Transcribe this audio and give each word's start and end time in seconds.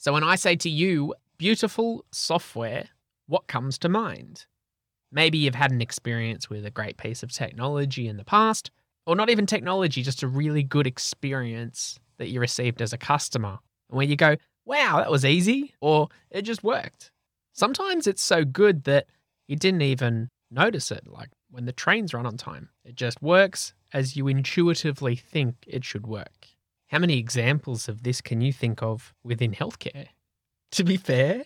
So 0.00 0.14
when 0.14 0.24
I 0.24 0.36
say 0.36 0.56
to 0.56 0.70
you, 0.70 1.14
beautiful 1.36 2.06
software, 2.10 2.88
what 3.26 3.48
comes 3.48 3.76
to 3.80 3.88
mind? 3.90 4.46
Maybe 5.12 5.36
you've 5.36 5.54
had 5.54 5.72
an 5.72 5.82
experience 5.82 6.48
with 6.48 6.64
a 6.64 6.70
great 6.70 6.96
piece 6.96 7.22
of 7.22 7.30
technology 7.30 8.08
in 8.08 8.16
the 8.16 8.24
past, 8.24 8.70
or 9.04 9.14
not 9.14 9.28
even 9.28 9.44
technology, 9.44 10.02
just 10.02 10.22
a 10.22 10.26
really 10.26 10.62
good 10.62 10.86
experience 10.86 12.00
that 12.16 12.30
you 12.30 12.40
received 12.40 12.80
as 12.80 12.94
a 12.94 12.98
customer, 12.98 13.58
where 13.88 14.06
you 14.06 14.16
go, 14.16 14.36
wow, 14.64 14.96
that 14.96 15.10
was 15.10 15.26
easy, 15.26 15.74
or 15.82 16.08
it 16.30 16.42
just 16.42 16.64
worked. 16.64 17.10
Sometimes 17.52 18.06
it's 18.06 18.22
so 18.22 18.42
good 18.42 18.84
that 18.84 19.06
you 19.48 19.56
didn't 19.56 19.82
even 19.82 20.30
notice 20.50 20.90
it, 20.90 21.06
like 21.08 21.28
when 21.50 21.66
the 21.66 21.72
trains 21.72 22.14
run 22.14 22.24
on 22.24 22.38
time. 22.38 22.70
It 22.86 22.94
just 22.94 23.20
works 23.20 23.74
as 23.92 24.16
you 24.16 24.28
intuitively 24.28 25.16
think 25.16 25.56
it 25.66 25.84
should 25.84 26.06
work. 26.06 26.46
How 26.90 26.98
many 26.98 27.18
examples 27.18 27.88
of 27.88 28.02
this 28.02 28.20
can 28.20 28.40
you 28.40 28.52
think 28.52 28.82
of 28.82 29.14
within 29.22 29.52
healthcare? 29.52 30.08
To 30.72 30.82
be 30.82 30.96
fair, 30.96 31.44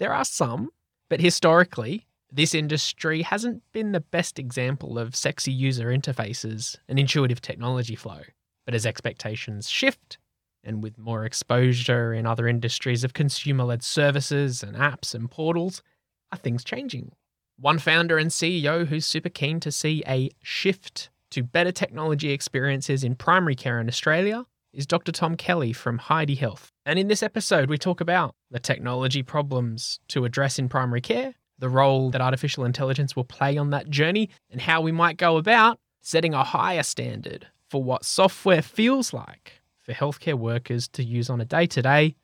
there 0.00 0.12
are 0.12 0.24
some, 0.24 0.70
but 1.08 1.20
historically, 1.20 2.08
this 2.32 2.56
industry 2.56 3.22
hasn't 3.22 3.62
been 3.72 3.92
the 3.92 4.00
best 4.00 4.36
example 4.36 4.98
of 4.98 5.14
sexy 5.14 5.52
user 5.52 5.86
interfaces 5.96 6.76
and 6.88 6.98
intuitive 6.98 7.40
technology 7.40 7.94
flow. 7.94 8.22
But 8.64 8.74
as 8.74 8.84
expectations 8.84 9.70
shift, 9.70 10.18
and 10.64 10.82
with 10.82 10.98
more 10.98 11.24
exposure 11.24 12.12
in 12.12 12.26
other 12.26 12.48
industries 12.48 13.04
of 13.04 13.14
consumer 13.14 13.62
led 13.62 13.84
services 13.84 14.60
and 14.60 14.76
apps 14.76 15.14
and 15.14 15.30
portals, 15.30 15.84
are 16.32 16.38
things 16.38 16.64
changing? 16.64 17.12
One 17.60 17.78
founder 17.78 18.18
and 18.18 18.30
CEO 18.32 18.88
who's 18.88 19.06
super 19.06 19.28
keen 19.28 19.60
to 19.60 19.70
see 19.70 20.02
a 20.08 20.30
shift 20.42 21.10
to 21.30 21.44
better 21.44 21.70
technology 21.70 22.32
experiences 22.32 23.04
in 23.04 23.14
primary 23.14 23.54
care 23.54 23.80
in 23.80 23.86
Australia 23.86 24.46
is 24.72 24.86
Dr. 24.86 25.12
Tom 25.12 25.36
Kelly 25.36 25.72
from 25.72 25.98
Heidi 25.98 26.34
Health. 26.34 26.70
And 26.86 26.98
in 26.98 27.08
this 27.08 27.22
episode, 27.22 27.68
we 27.68 27.78
talk 27.78 28.00
about 28.00 28.34
the 28.50 28.60
technology 28.60 29.22
problems 29.22 29.98
to 30.08 30.24
address 30.24 30.58
in 30.58 30.68
primary 30.68 31.00
care, 31.00 31.34
the 31.58 31.68
role 31.68 32.10
that 32.10 32.20
artificial 32.20 32.64
intelligence 32.64 33.16
will 33.16 33.24
play 33.24 33.56
on 33.56 33.70
that 33.70 33.90
journey, 33.90 34.30
and 34.50 34.60
how 34.60 34.80
we 34.80 34.92
might 34.92 35.16
go 35.16 35.36
about 35.36 35.78
setting 36.00 36.34
a 36.34 36.44
higher 36.44 36.82
standard 36.82 37.46
for 37.68 37.82
what 37.82 38.04
software 38.04 38.62
feels 38.62 39.12
like 39.12 39.60
for 39.82 39.92
healthcare 39.92 40.38
workers 40.38 40.88
to 40.88 41.02
use 41.02 41.28
on 41.28 41.40
a 41.40 41.44
day 41.44 41.66
to 41.66 41.82
day. 41.82 42.16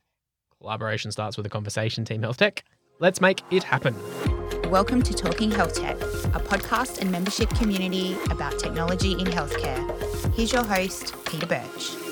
Collaboration 0.61 1.13
starts 1.13 1.37
with 1.37 1.47
a 1.47 1.51
conversation, 1.51 2.05
Team 2.05 2.23
Health 2.23 2.39
Tech. 2.39 2.65
Let's 2.99 3.21
make 3.21 3.43
it 3.51 3.63
happen. 3.63 3.95
Welcome 4.71 5.03
to 5.03 5.15
Talking 5.15 5.51
Health 5.51 5.75
Tech, 5.75 5.97
a 6.35 6.41
podcast 6.41 7.01
and 7.01 7.13
membership 7.13 7.51
community 7.51 8.17
about 8.31 8.59
technology 8.59 9.13
in 9.13 9.27
healthcare. 9.27 10.35
Here's 10.35 10.53
your 10.53 10.65
host, 10.65 11.15
Peter 11.27 11.47
Birch. 11.47 12.06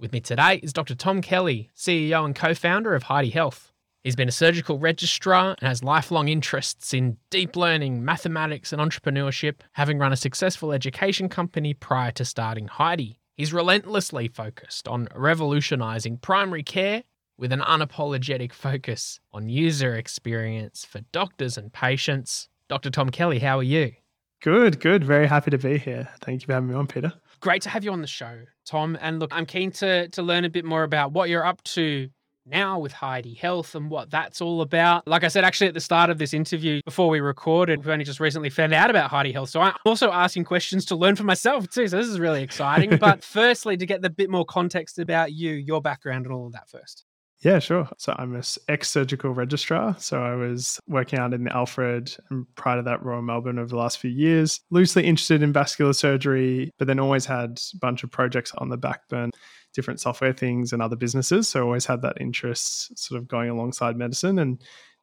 With 0.00 0.12
me 0.12 0.20
today 0.20 0.60
is 0.62 0.72
Dr. 0.72 0.94
Tom 0.94 1.20
Kelly, 1.20 1.70
CEO 1.76 2.24
and 2.24 2.32
co 2.32 2.54
founder 2.54 2.94
of 2.94 3.02
Heidi 3.02 3.30
Health. 3.30 3.72
He's 4.04 4.14
been 4.14 4.28
a 4.28 4.32
surgical 4.32 4.78
registrar 4.78 5.56
and 5.58 5.68
has 5.68 5.82
lifelong 5.82 6.28
interests 6.28 6.94
in 6.94 7.16
deep 7.30 7.56
learning, 7.56 8.04
mathematics, 8.04 8.72
and 8.72 8.80
entrepreneurship, 8.80 9.56
having 9.72 9.98
run 9.98 10.12
a 10.12 10.16
successful 10.16 10.70
education 10.70 11.28
company 11.28 11.74
prior 11.74 12.12
to 12.12 12.24
starting 12.24 12.68
Heidi. 12.68 13.18
He's 13.34 13.52
relentlessly 13.52 14.28
focused 14.28 14.86
on 14.86 15.08
revolutionizing 15.16 16.18
primary 16.18 16.62
care 16.62 17.02
with 17.36 17.50
an 17.52 17.60
unapologetic 17.60 18.52
focus 18.52 19.18
on 19.32 19.48
user 19.48 19.96
experience 19.96 20.84
for 20.84 21.00
doctors 21.10 21.58
and 21.58 21.72
patients. 21.72 22.48
Dr. 22.68 22.90
Tom 22.90 23.10
Kelly, 23.10 23.40
how 23.40 23.58
are 23.58 23.64
you? 23.64 23.94
Good, 24.42 24.78
good. 24.78 25.02
Very 25.02 25.26
happy 25.26 25.50
to 25.50 25.58
be 25.58 25.76
here. 25.76 26.08
Thank 26.20 26.42
you 26.42 26.46
for 26.46 26.52
having 26.52 26.68
me 26.68 26.76
on, 26.76 26.86
Peter. 26.86 27.12
Great 27.40 27.62
to 27.62 27.68
have 27.68 27.84
you 27.84 27.92
on 27.92 28.00
the 28.00 28.06
show, 28.06 28.40
Tom. 28.66 28.98
And 29.00 29.20
look, 29.20 29.32
I'm 29.32 29.46
keen 29.46 29.70
to 29.72 30.08
to 30.08 30.22
learn 30.22 30.44
a 30.44 30.50
bit 30.50 30.64
more 30.64 30.82
about 30.82 31.12
what 31.12 31.28
you're 31.28 31.44
up 31.44 31.62
to 31.64 32.08
now 32.48 32.78
with 32.78 32.92
Heidi 32.92 33.34
Health 33.34 33.74
and 33.74 33.90
what 33.90 34.10
that's 34.10 34.40
all 34.40 34.60
about. 34.60 35.06
Like 35.06 35.24
I 35.24 35.28
said, 35.28 35.44
actually, 35.44 35.68
at 35.68 35.74
the 35.74 35.80
start 35.80 36.10
of 36.10 36.18
this 36.18 36.34
interview, 36.34 36.80
before 36.84 37.08
we 37.08 37.20
recorded, 37.20 37.78
we've 37.78 37.88
only 37.88 38.04
just 38.04 38.20
recently 38.20 38.50
found 38.50 38.72
out 38.72 38.90
about 38.90 39.10
Heidi 39.10 39.32
Health. 39.32 39.50
So 39.50 39.60
I'm 39.60 39.74
also 39.84 40.10
asking 40.10 40.44
questions 40.44 40.84
to 40.86 40.96
learn 40.96 41.16
for 41.16 41.24
myself 41.24 41.68
too. 41.68 41.86
So 41.88 41.96
this 41.96 42.08
is 42.08 42.18
really 42.18 42.42
exciting. 42.42 42.96
but 43.00 43.22
firstly, 43.22 43.76
to 43.76 43.86
get 43.86 44.02
the 44.02 44.10
bit 44.10 44.30
more 44.30 44.44
context 44.44 44.98
about 44.98 45.32
you, 45.32 45.52
your 45.52 45.80
background, 45.80 46.26
and 46.26 46.34
all 46.34 46.46
of 46.46 46.52
that 46.52 46.68
first. 46.68 47.04
Yeah, 47.40 47.60
sure. 47.60 47.88
So 47.98 48.14
I'm 48.18 48.34
a 48.34 48.42
ex 48.66 48.90
surgical 48.90 49.30
registrar. 49.32 49.96
So 49.98 50.22
I 50.22 50.34
was 50.34 50.80
working 50.88 51.20
out 51.20 51.32
in 51.32 51.44
the 51.44 51.54
Alfred 51.54 52.16
and 52.30 52.46
prior 52.56 52.76
to 52.76 52.82
that, 52.82 53.04
Royal 53.04 53.22
Melbourne 53.22 53.60
over 53.60 53.68
the 53.68 53.76
last 53.76 53.98
few 53.98 54.10
years. 54.10 54.60
Loosely 54.70 55.04
interested 55.04 55.42
in 55.42 55.52
vascular 55.52 55.92
surgery, 55.92 56.72
but 56.78 56.88
then 56.88 56.98
always 56.98 57.26
had 57.26 57.60
a 57.74 57.76
bunch 57.78 58.02
of 58.02 58.10
projects 58.10 58.52
on 58.58 58.70
the 58.70 58.76
backburn, 58.76 59.30
different 59.72 60.00
software 60.00 60.32
things 60.32 60.72
and 60.72 60.82
other 60.82 60.96
businesses. 60.96 61.48
So 61.48 61.62
always 61.62 61.86
had 61.86 62.02
that 62.02 62.20
interest 62.20 62.98
sort 62.98 63.20
of 63.20 63.28
going 63.28 63.50
alongside 63.50 63.96
medicine. 63.96 64.40
And 64.40 64.60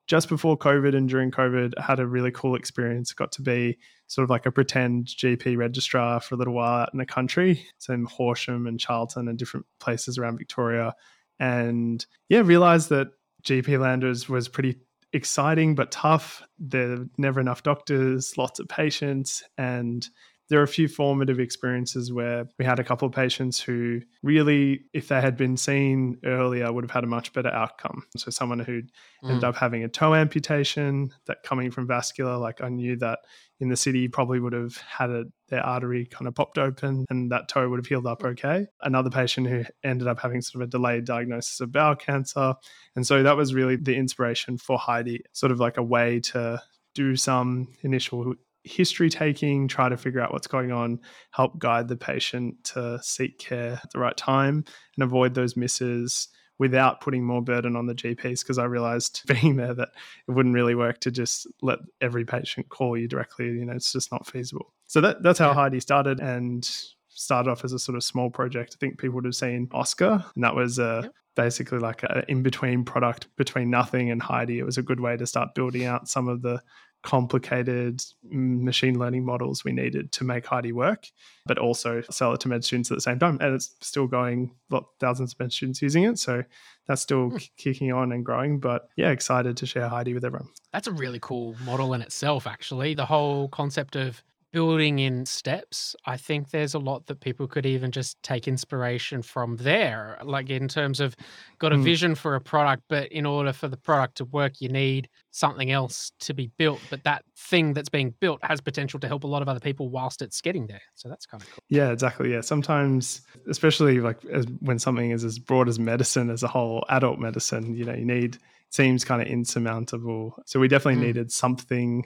just 0.08 0.28
before 0.28 0.58
COVID 0.58 0.94
and 0.94 1.08
during 1.08 1.32
COVID, 1.32 1.74
I 1.78 1.82
had 1.84 2.02
a 2.02 2.06
really 2.06 2.32
cool 2.32 2.56
experience. 2.56 3.14
Got 3.14 3.32
to 3.34 3.42
be 3.44 3.78
sort 4.08 4.24
of 4.24 4.30
like 4.30 4.46
a 4.46 4.52
pretend 4.52 5.06
GP 5.06 5.58
registrar 5.58 6.20
for 6.20 6.36
a 6.36 6.38
little 6.38 6.54
while 6.54 6.82
out 6.82 6.90
in 6.92 7.00
the 7.00 7.06
country. 7.06 7.66
So 7.78 7.94
in 7.94 8.04
Horsham 8.04 8.68
and 8.68 8.78
Charlton 8.78 9.30
and 9.30 9.40
different 9.40 9.66
places 9.80 10.18
around 10.18 10.38
Victoria 10.38 10.94
and 11.40 12.06
yeah, 12.30 12.42
realized 12.42 12.90
that 12.90 13.08
GP 13.44 13.80
Landers 13.80 14.28
was 14.28 14.48
pretty 14.48 14.78
exciting 15.14 15.76
but 15.76 15.92
tough. 15.92 16.44
There 16.60 16.94
are 16.94 17.06
never 17.18 17.40
enough 17.40 17.64
doctors, 17.64 18.38
lots 18.38 18.60
of 18.60 18.68
patients, 18.68 19.44
and 19.58 20.08
there 20.50 20.60
are 20.60 20.64
a 20.64 20.68
few 20.68 20.88
formative 20.88 21.40
experiences 21.40 22.14
where 22.14 22.48
we 22.60 22.66
had 22.66 22.80
a 22.80 22.84
couple 22.84 23.08
of 23.08 23.14
patients 23.14 23.60
who 23.60 24.02
really, 24.22 24.86
if 24.94 25.08
they 25.08 25.20
had 25.20 25.36
been 25.38 25.58
seen 25.58 26.20
earlier, 26.24 26.72
would 26.72 26.84
have 26.84 26.92
had 26.92 27.04
a 27.04 27.08
much 27.08 27.34
better 27.34 27.50
outcome. 27.50 28.04
So, 28.18 28.30
someone 28.30 28.60
who 28.60 28.82
mm. 28.82 28.90
ended 29.24 29.44
up 29.44 29.56
having 29.56 29.84
a 29.84 29.90
toe 29.90 30.14
amputation, 30.14 31.12
that 31.26 31.44
coming 31.44 31.72
from 31.72 31.88
vascular, 31.88 32.38
like 32.38 32.62
I 32.62 32.70
knew 32.70 32.96
that 32.98 33.20
in 33.60 33.70
the 33.70 33.78
city 33.78 34.08
probably 34.08 34.40
would 34.40 34.54
have 34.54 34.78
had 34.78 35.10
a, 35.10 35.26
their 35.48 35.66
artery 35.66 36.06
kind 36.06 36.28
of 36.28 36.36
popped 36.36 36.58
open 36.58 37.06
and 37.10 37.32
that 37.32 37.48
toe 37.48 37.70
would 37.70 37.80
have 37.80 37.88
healed 37.88 38.06
up 38.06 38.24
okay. 38.24 38.68
Another 38.82 39.10
patient 39.10 39.48
who 39.48 39.64
ended 39.84 40.08
up 40.08 40.20
having 40.20 40.42
sort 40.42 40.62
of 40.62 40.68
a 40.68 40.72
delayed 40.72 41.06
diagnosis 41.06 41.62
of 41.62 41.72
bowel 41.72 41.96
cancer. 41.96 42.54
And 42.96 43.08
so 43.08 43.24
that 43.24 43.38
was 43.38 43.54
really 43.54 43.78
the 43.78 43.96
inspiration 43.96 44.58
for 44.58 44.78
Heidi, 44.78 45.22
sort 45.32 45.52
of 45.52 45.60
like 45.60 45.78
a 45.78 45.84
way 45.84 46.20
to 46.22 46.62
do 46.96 47.16
some 47.16 47.70
initial 47.82 48.36
history 48.66 49.10
taking, 49.10 49.68
try 49.68 49.90
to 49.90 49.98
figure 49.98 50.22
out 50.22 50.34
what's 50.34 50.48
going 50.48 50.72
on, 50.72 51.00
help 51.32 51.60
guide 51.60 51.88
the 51.88 51.96
patient 51.96 52.64
to 52.66 53.00
seek 53.02 53.38
care 53.38 53.80
at 53.84 53.92
the 53.92 54.00
right 54.00 54.18
time 54.18 54.66
and 54.96 55.04
avoid 55.04 55.34
those 55.34 55.56
misses 55.56 56.28
without 56.58 57.02
putting 57.02 57.24
more 57.24 57.42
burden 57.42 57.76
on 57.76 57.86
the 57.86 57.96
GPs 57.96 58.40
because 58.40 58.58
I 58.58 58.66
realized 58.66 59.22
being 59.28 59.58
there 59.58 59.74
that 59.74 59.90
it 60.28 60.32
wouldn't 60.32 60.56
really 60.56 60.76
work 60.76 61.00
to 61.02 61.12
just 61.12 61.48
let 61.62 61.80
every 62.02 62.26
patient 62.26 62.70
call 62.70 62.98
you 62.98 63.08
directly. 63.08 63.48
You 63.48 63.66
know, 63.66 63.74
it's 63.74 63.92
just 63.92 64.12
not 64.12 64.26
feasible. 64.26 64.74
So 64.88 65.02
that, 65.02 65.24
that's 65.24 65.40
how 65.40 65.54
Heidi 65.54 65.80
started 65.80 66.20
and 66.20 66.70
started 67.10 67.50
off 67.50 67.64
as 67.64 67.74
a 67.74 67.80
sort 67.80 67.96
of 67.96 68.04
small 68.04 68.30
project. 68.30 68.76
I 68.76 68.80
think 68.80 69.00
people 69.00 69.16
would 69.16 69.26
have 69.26 69.36
seen 69.36 69.68
Oscer, 69.68 70.24
and 70.36 70.44
that 70.44 70.56
was 70.56 70.80
a 70.80 71.02
yep. 71.04 71.14
basically 71.36 71.80
like 71.80 72.04
an 72.04 72.24
in 72.28 72.44
between 72.44 72.84
product 72.86 73.28
between 73.36 73.70
nothing 73.70 74.12
and 74.12 74.22
Heidi. 74.22 74.60
It 74.60 74.66
was 74.66 74.78
a 74.78 74.84
good 74.84 75.00
way 75.00 75.18
to 75.18 75.26
start 75.26 75.56
building 75.56 75.86
out 75.86 76.08
some 76.08 76.28
of 76.28 76.42
the 76.42 76.62
complicated 77.06 78.04
machine 78.24 78.98
learning 79.00 79.24
models 79.24 79.64
we 79.64 79.72
needed 79.72 80.12
to 80.12 80.24
make 80.24 80.46
Heidi 80.46 80.72
work, 80.72 81.06
but 81.46 81.60
also 81.60 82.02
sell 82.10 82.34
it 82.34 82.42
to 82.42 82.48
med 82.50 82.66
students 82.66 82.92
at 82.92 82.98
the 82.98 83.02
same 83.02 83.20
time. 83.20 83.38
And 83.40 83.54
it's 83.54 83.76
still 83.80 84.08
going, 84.08 84.56
thousands 85.00 85.34
of 85.34 85.40
med 85.40 85.54
students 85.54 85.82
using 85.82 86.04
it. 86.04 86.20
So 86.20 86.44
that's 86.88 87.02
still 87.02 87.30
mm. 87.30 87.50
kicking 87.58 87.94
on 87.94 88.12
and 88.12 88.26
growing. 88.26 88.60
But 88.60 88.90
yeah, 88.98 89.12
excited 89.12 89.56
to 89.58 89.66
share 89.66 89.88
Heidi 89.88 90.14
with 90.14 90.26
everyone. 90.26 90.50
That's 90.74 90.88
a 90.88 90.92
really 90.92 91.20
cool 91.22 91.56
model 91.64 91.94
in 91.94 92.02
itself, 92.02 92.48
actually. 92.48 92.96
The 92.96 93.06
whole 93.06 93.48
concept 93.50 93.96
of 93.96 94.24
building 94.56 95.00
in 95.00 95.26
steps, 95.26 95.98
I 96.06 96.16
think 96.16 96.50
there's 96.50 96.76
a 96.76 96.80
lot 96.80 97.08
that 97.08 97.20
people 97.20 97.46
could 97.46 97.66
even 97.66 97.92
just 97.92 98.16
take 98.24 98.48
inspiration 98.48 99.22
from 99.22 99.58
there. 99.58 100.18
Like 100.24 100.50
in 100.50 100.70
terms 100.70 101.02
of 101.02 101.14
got 101.60 101.74
a 101.74 101.76
mm. 101.76 101.84
vision 101.84 102.16
for 102.16 102.36
a 102.36 102.40
product, 102.40 102.84
but 102.88 103.12
in 103.12 103.26
order 103.26 103.52
for 103.52 103.68
the 103.68 103.76
product 103.76 104.16
to 104.16 104.26
work, 104.26 104.62
you 104.62 104.70
need 104.70 105.10
something 105.32 105.72
else 105.72 106.14
to 106.22 106.34
be 106.34 106.52
built. 106.58 106.80
But 106.90 107.04
that 107.04 107.26
thing 107.38 107.74
that's 107.74 107.90
being 107.90 108.14
built 108.22 108.40
has 108.46 108.62
potential 108.62 108.98
to 109.02 109.10
help 109.10 109.26
a 109.26 109.28
lot 109.28 109.42
of 109.42 109.50
other 109.50 109.60
people 109.60 109.90
whilst 109.90 110.22
it's 110.22 110.40
getting 110.40 110.68
there. 110.68 110.84
So 110.94 111.10
that's 111.10 111.26
kind 111.26 111.44
of 111.44 111.50
cool. 111.50 111.60
Yeah, 111.68 111.92
exactly. 111.92 112.32
Yeah. 112.32 112.40
Sometimes, 112.40 113.24
especially 113.50 114.00
like 114.00 114.24
as, 114.32 114.46
when 114.62 114.80
something 114.80 115.12
is 115.12 115.26
as 115.26 115.38
broad 115.38 115.68
as 115.68 115.80
medicine 115.80 116.30
as 116.30 116.44
a 116.44 116.48
whole, 116.48 116.86
adult 116.88 117.20
medicine, 117.20 117.76
you 117.76 117.84
know, 117.84 117.94
you 117.94 118.06
need 118.06 118.38
seems 118.70 119.04
kind 119.04 119.22
of 119.22 119.28
insurmountable. 119.28 120.42
So 120.46 120.62
we 120.62 120.70
definitely 120.70 121.02
mm. 121.02 121.08
needed 121.08 121.30
something 121.30 122.06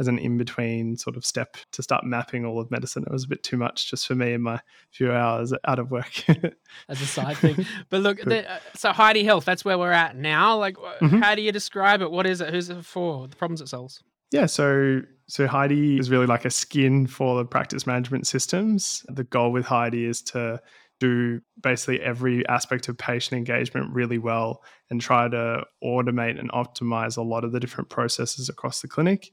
as 0.00 0.08
an 0.08 0.18
in 0.18 0.38
between 0.38 0.96
sort 0.96 1.16
of 1.16 1.24
step 1.24 1.56
to 1.72 1.82
start 1.82 2.04
mapping 2.04 2.44
all 2.44 2.58
of 2.58 2.70
medicine. 2.70 3.04
It 3.06 3.12
was 3.12 3.24
a 3.24 3.28
bit 3.28 3.42
too 3.42 3.58
much 3.58 3.90
just 3.90 4.06
for 4.06 4.14
me 4.14 4.32
in 4.32 4.40
my 4.40 4.58
few 4.90 5.12
hours 5.12 5.52
out 5.68 5.78
of 5.78 5.90
work. 5.90 6.24
as 6.88 7.00
a 7.00 7.06
side 7.06 7.36
thing. 7.36 7.66
But 7.90 8.00
look, 8.00 8.20
the, 8.22 8.50
uh, 8.50 8.58
so 8.74 8.92
Heidi 8.92 9.22
Health, 9.24 9.44
that's 9.44 9.64
where 9.64 9.78
we're 9.78 9.92
at 9.92 10.16
now. 10.16 10.56
Like, 10.56 10.76
mm-hmm. 10.76 11.18
how 11.18 11.34
do 11.34 11.42
you 11.42 11.52
describe 11.52 12.00
it? 12.00 12.10
What 12.10 12.26
is 12.26 12.40
it? 12.40 12.50
Who's 12.50 12.70
it 12.70 12.84
for? 12.84 13.28
The 13.28 13.36
problems 13.36 13.60
it 13.60 13.68
solves? 13.68 14.02
Yeah, 14.32 14.46
so 14.46 15.02
so 15.26 15.46
Heidi 15.46 15.98
is 15.98 16.10
really 16.10 16.26
like 16.26 16.44
a 16.44 16.50
skin 16.50 17.06
for 17.06 17.36
the 17.36 17.44
practice 17.44 17.86
management 17.86 18.26
systems. 18.26 19.04
The 19.08 19.24
goal 19.24 19.52
with 19.52 19.66
Heidi 19.66 20.06
is 20.06 20.22
to 20.22 20.60
do 21.00 21.40
basically 21.60 22.00
every 22.00 22.46
aspect 22.48 22.88
of 22.88 22.96
patient 22.96 23.38
engagement 23.38 23.92
really 23.92 24.18
well 24.18 24.62
and 24.90 25.00
try 25.00 25.28
to 25.28 25.64
automate 25.82 26.38
and 26.38 26.50
optimize 26.52 27.16
a 27.16 27.22
lot 27.22 27.42
of 27.42 27.52
the 27.52 27.60
different 27.60 27.88
processes 27.88 28.48
across 28.48 28.82
the 28.82 28.88
clinic. 28.88 29.30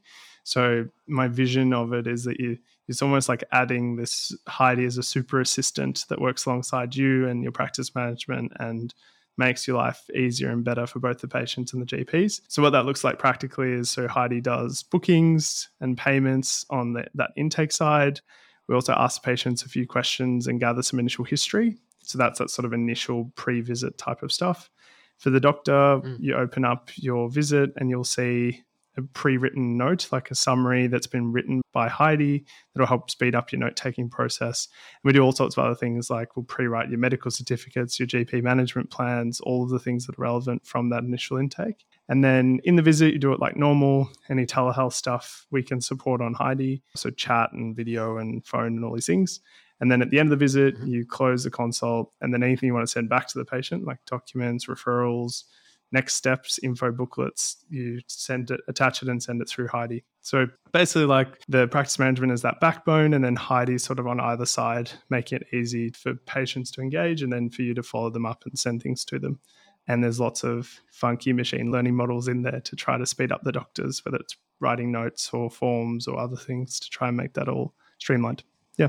So 0.48 0.88
my 1.06 1.28
vision 1.28 1.74
of 1.74 1.92
it 1.92 2.06
is 2.06 2.24
that 2.24 2.40
you, 2.40 2.56
it's 2.88 3.02
almost 3.02 3.28
like 3.28 3.44
adding 3.52 3.96
this 3.96 4.34
Heidi 4.46 4.86
as 4.86 4.96
a 4.96 5.02
super 5.02 5.42
assistant 5.42 6.06
that 6.08 6.22
works 6.22 6.46
alongside 6.46 6.96
you 6.96 7.28
and 7.28 7.42
your 7.42 7.52
practice 7.52 7.94
management 7.94 8.52
and 8.58 8.94
makes 9.36 9.68
your 9.68 9.76
life 9.76 10.08
easier 10.14 10.48
and 10.48 10.64
better 10.64 10.86
for 10.86 11.00
both 11.00 11.20
the 11.20 11.28
patients 11.28 11.74
and 11.74 11.82
the 11.82 11.96
GPs. 11.96 12.40
So 12.48 12.62
what 12.62 12.70
that 12.70 12.86
looks 12.86 13.04
like 13.04 13.18
practically 13.18 13.72
is 13.72 13.90
so 13.90 14.08
Heidi 14.08 14.40
does 14.40 14.82
bookings 14.82 15.68
and 15.82 15.98
payments 15.98 16.64
on 16.70 16.94
the, 16.94 17.06
that 17.16 17.32
intake 17.36 17.70
side. 17.70 18.22
We 18.68 18.74
also 18.74 18.94
ask 18.94 19.22
patients 19.22 19.64
a 19.64 19.68
few 19.68 19.86
questions 19.86 20.46
and 20.46 20.58
gather 20.58 20.82
some 20.82 20.98
initial 20.98 21.26
history. 21.26 21.76
So 22.04 22.16
that's 22.16 22.38
that 22.38 22.48
sort 22.48 22.64
of 22.64 22.72
initial 22.72 23.30
pre-visit 23.36 23.98
type 23.98 24.22
of 24.22 24.32
stuff. 24.32 24.70
For 25.18 25.28
the 25.28 25.40
doctor, 25.40 25.72
mm. 25.72 26.16
you 26.18 26.36
open 26.36 26.64
up 26.64 26.88
your 26.96 27.28
visit 27.28 27.70
and 27.76 27.90
you'll 27.90 28.04
see 28.04 28.62
a 28.98 29.02
pre-written 29.02 29.78
note, 29.78 30.08
like 30.12 30.30
a 30.30 30.34
summary 30.34 30.88
that's 30.88 31.06
been 31.06 31.32
written 31.32 31.62
by 31.72 31.88
Heidi 31.88 32.44
that'll 32.74 32.86
help 32.86 33.10
speed 33.10 33.34
up 33.34 33.52
your 33.52 33.60
note-taking 33.60 34.10
process. 34.10 34.68
And 35.02 35.08
we 35.08 35.12
do 35.14 35.22
all 35.22 35.32
sorts 35.32 35.56
of 35.56 35.64
other 35.64 35.74
things 35.74 36.10
like 36.10 36.36
we'll 36.36 36.44
pre-write 36.44 36.90
your 36.90 36.98
medical 36.98 37.30
certificates, 37.30 37.98
your 37.98 38.08
GP 38.08 38.42
management 38.42 38.90
plans, 38.90 39.40
all 39.40 39.62
of 39.62 39.70
the 39.70 39.78
things 39.78 40.06
that 40.06 40.18
are 40.18 40.22
relevant 40.22 40.66
from 40.66 40.90
that 40.90 41.04
initial 41.04 41.38
intake. 41.38 41.86
And 42.08 42.24
then 42.24 42.60
in 42.64 42.76
the 42.76 42.82
visit, 42.82 43.12
you 43.12 43.18
do 43.18 43.32
it 43.32 43.40
like 43.40 43.56
normal. 43.56 44.10
Any 44.28 44.46
telehealth 44.46 44.94
stuff 44.94 45.46
we 45.50 45.62
can 45.62 45.80
support 45.80 46.20
on 46.20 46.34
Heidi, 46.34 46.82
so 46.96 47.10
chat 47.10 47.52
and 47.52 47.76
video 47.76 48.18
and 48.18 48.44
phone 48.44 48.76
and 48.76 48.84
all 48.84 48.94
these 48.94 49.06
things. 49.06 49.40
And 49.80 49.92
then 49.92 50.02
at 50.02 50.10
the 50.10 50.18
end 50.18 50.26
of 50.26 50.30
the 50.30 50.44
visit, 50.44 50.76
mm-hmm. 50.76 50.88
you 50.88 51.06
close 51.06 51.44
the 51.44 51.50
consult, 51.50 52.12
and 52.20 52.34
then 52.34 52.42
anything 52.42 52.66
you 52.66 52.74
want 52.74 52.86
to 52.86 52.90
send 52.90 53.08
back 53.08 53.28
to 53.28 53.38
the 53.38 53.44
patient, 53.44 53.84
like 53.84 53.98
documents, 54.06 54.66
referrals, 54.66 55.44
next 55.92 56.14
steps 56.14 56.58
info 56.62 56.92
booklets 56.92 57.64
you 57.70 58.00
send 58.08 58.50
it 58.50 58.60
attach 58.68 59.02
it 59.02 59.08
and 59.08 59.22
send 59.22 59.40
it 59.40 59.48
through 59.48 59.68
heidi. 59.68 60.04
So 60.20 60.46
basically 60.72 61.06
like 61.06 61.40
the 61.48 61.66
practice 61.68 61.98
management 61.98 62.32
is 62.32 62.42
that 62.42 62.60
backbone 62.60 63.14
and 63.14 63.24
then 63.24 63.36
heidi 63.36 63.78
sort 63.78 63.98
of 63.98 64.06
on 64.06 64.20
either 64.20 64.46
side 64.46 64.90
making 65.08 65.40
it 65.40 65.54
easy 65.54 65.90
for 65.90 66.14
patients 66.14 66.70
to 66.72 66.82
engage 66.82 67.22
and 67.22 67.32
then 67.32 67.48
for 67.48 67.62
you 67.62 67.74
to 67.74 67.82
follow 67.82 68.10
them 68.10 68.26
up 68.26 68.44
and 68.44 68.58
send 68.58 68.82
things 68.82 69.04
to 69.06 69.18
them. 69.18 69.40
And 69.86 70.04
there's 70.04 70.20
lots 70.20 70.44
of 70.44 70.80
funky 70.90 71.32
machine 71.32 71.70
learning 71.70 71.96
models 71.96 72.28
in 72.28 72.42
there 72.42 72.60
to 72.60 72.76
try 72.76 72.98
to 72.98 73.06
speed 73.06 73.32
up 73.32 73.42
the 73.42 73.52
doctors 73.52 74.04
whether 74.04 74.18
it's 74.18 74.36
writing 74.60 74.92
notes 74.92 75.30
or 75.32 75.50
forms 75.50 76.06
or 76.06 76.18
other 76.18 76.36
things 76.36 76.78
to 76.80 76.90
try 76.90 77.08
and 77.08 77.16
make 77.16 77.32
that 77.34 77.48
all 77.48 77.72
streamlined. 77.98 78.44
Yeah. 78.76 78.88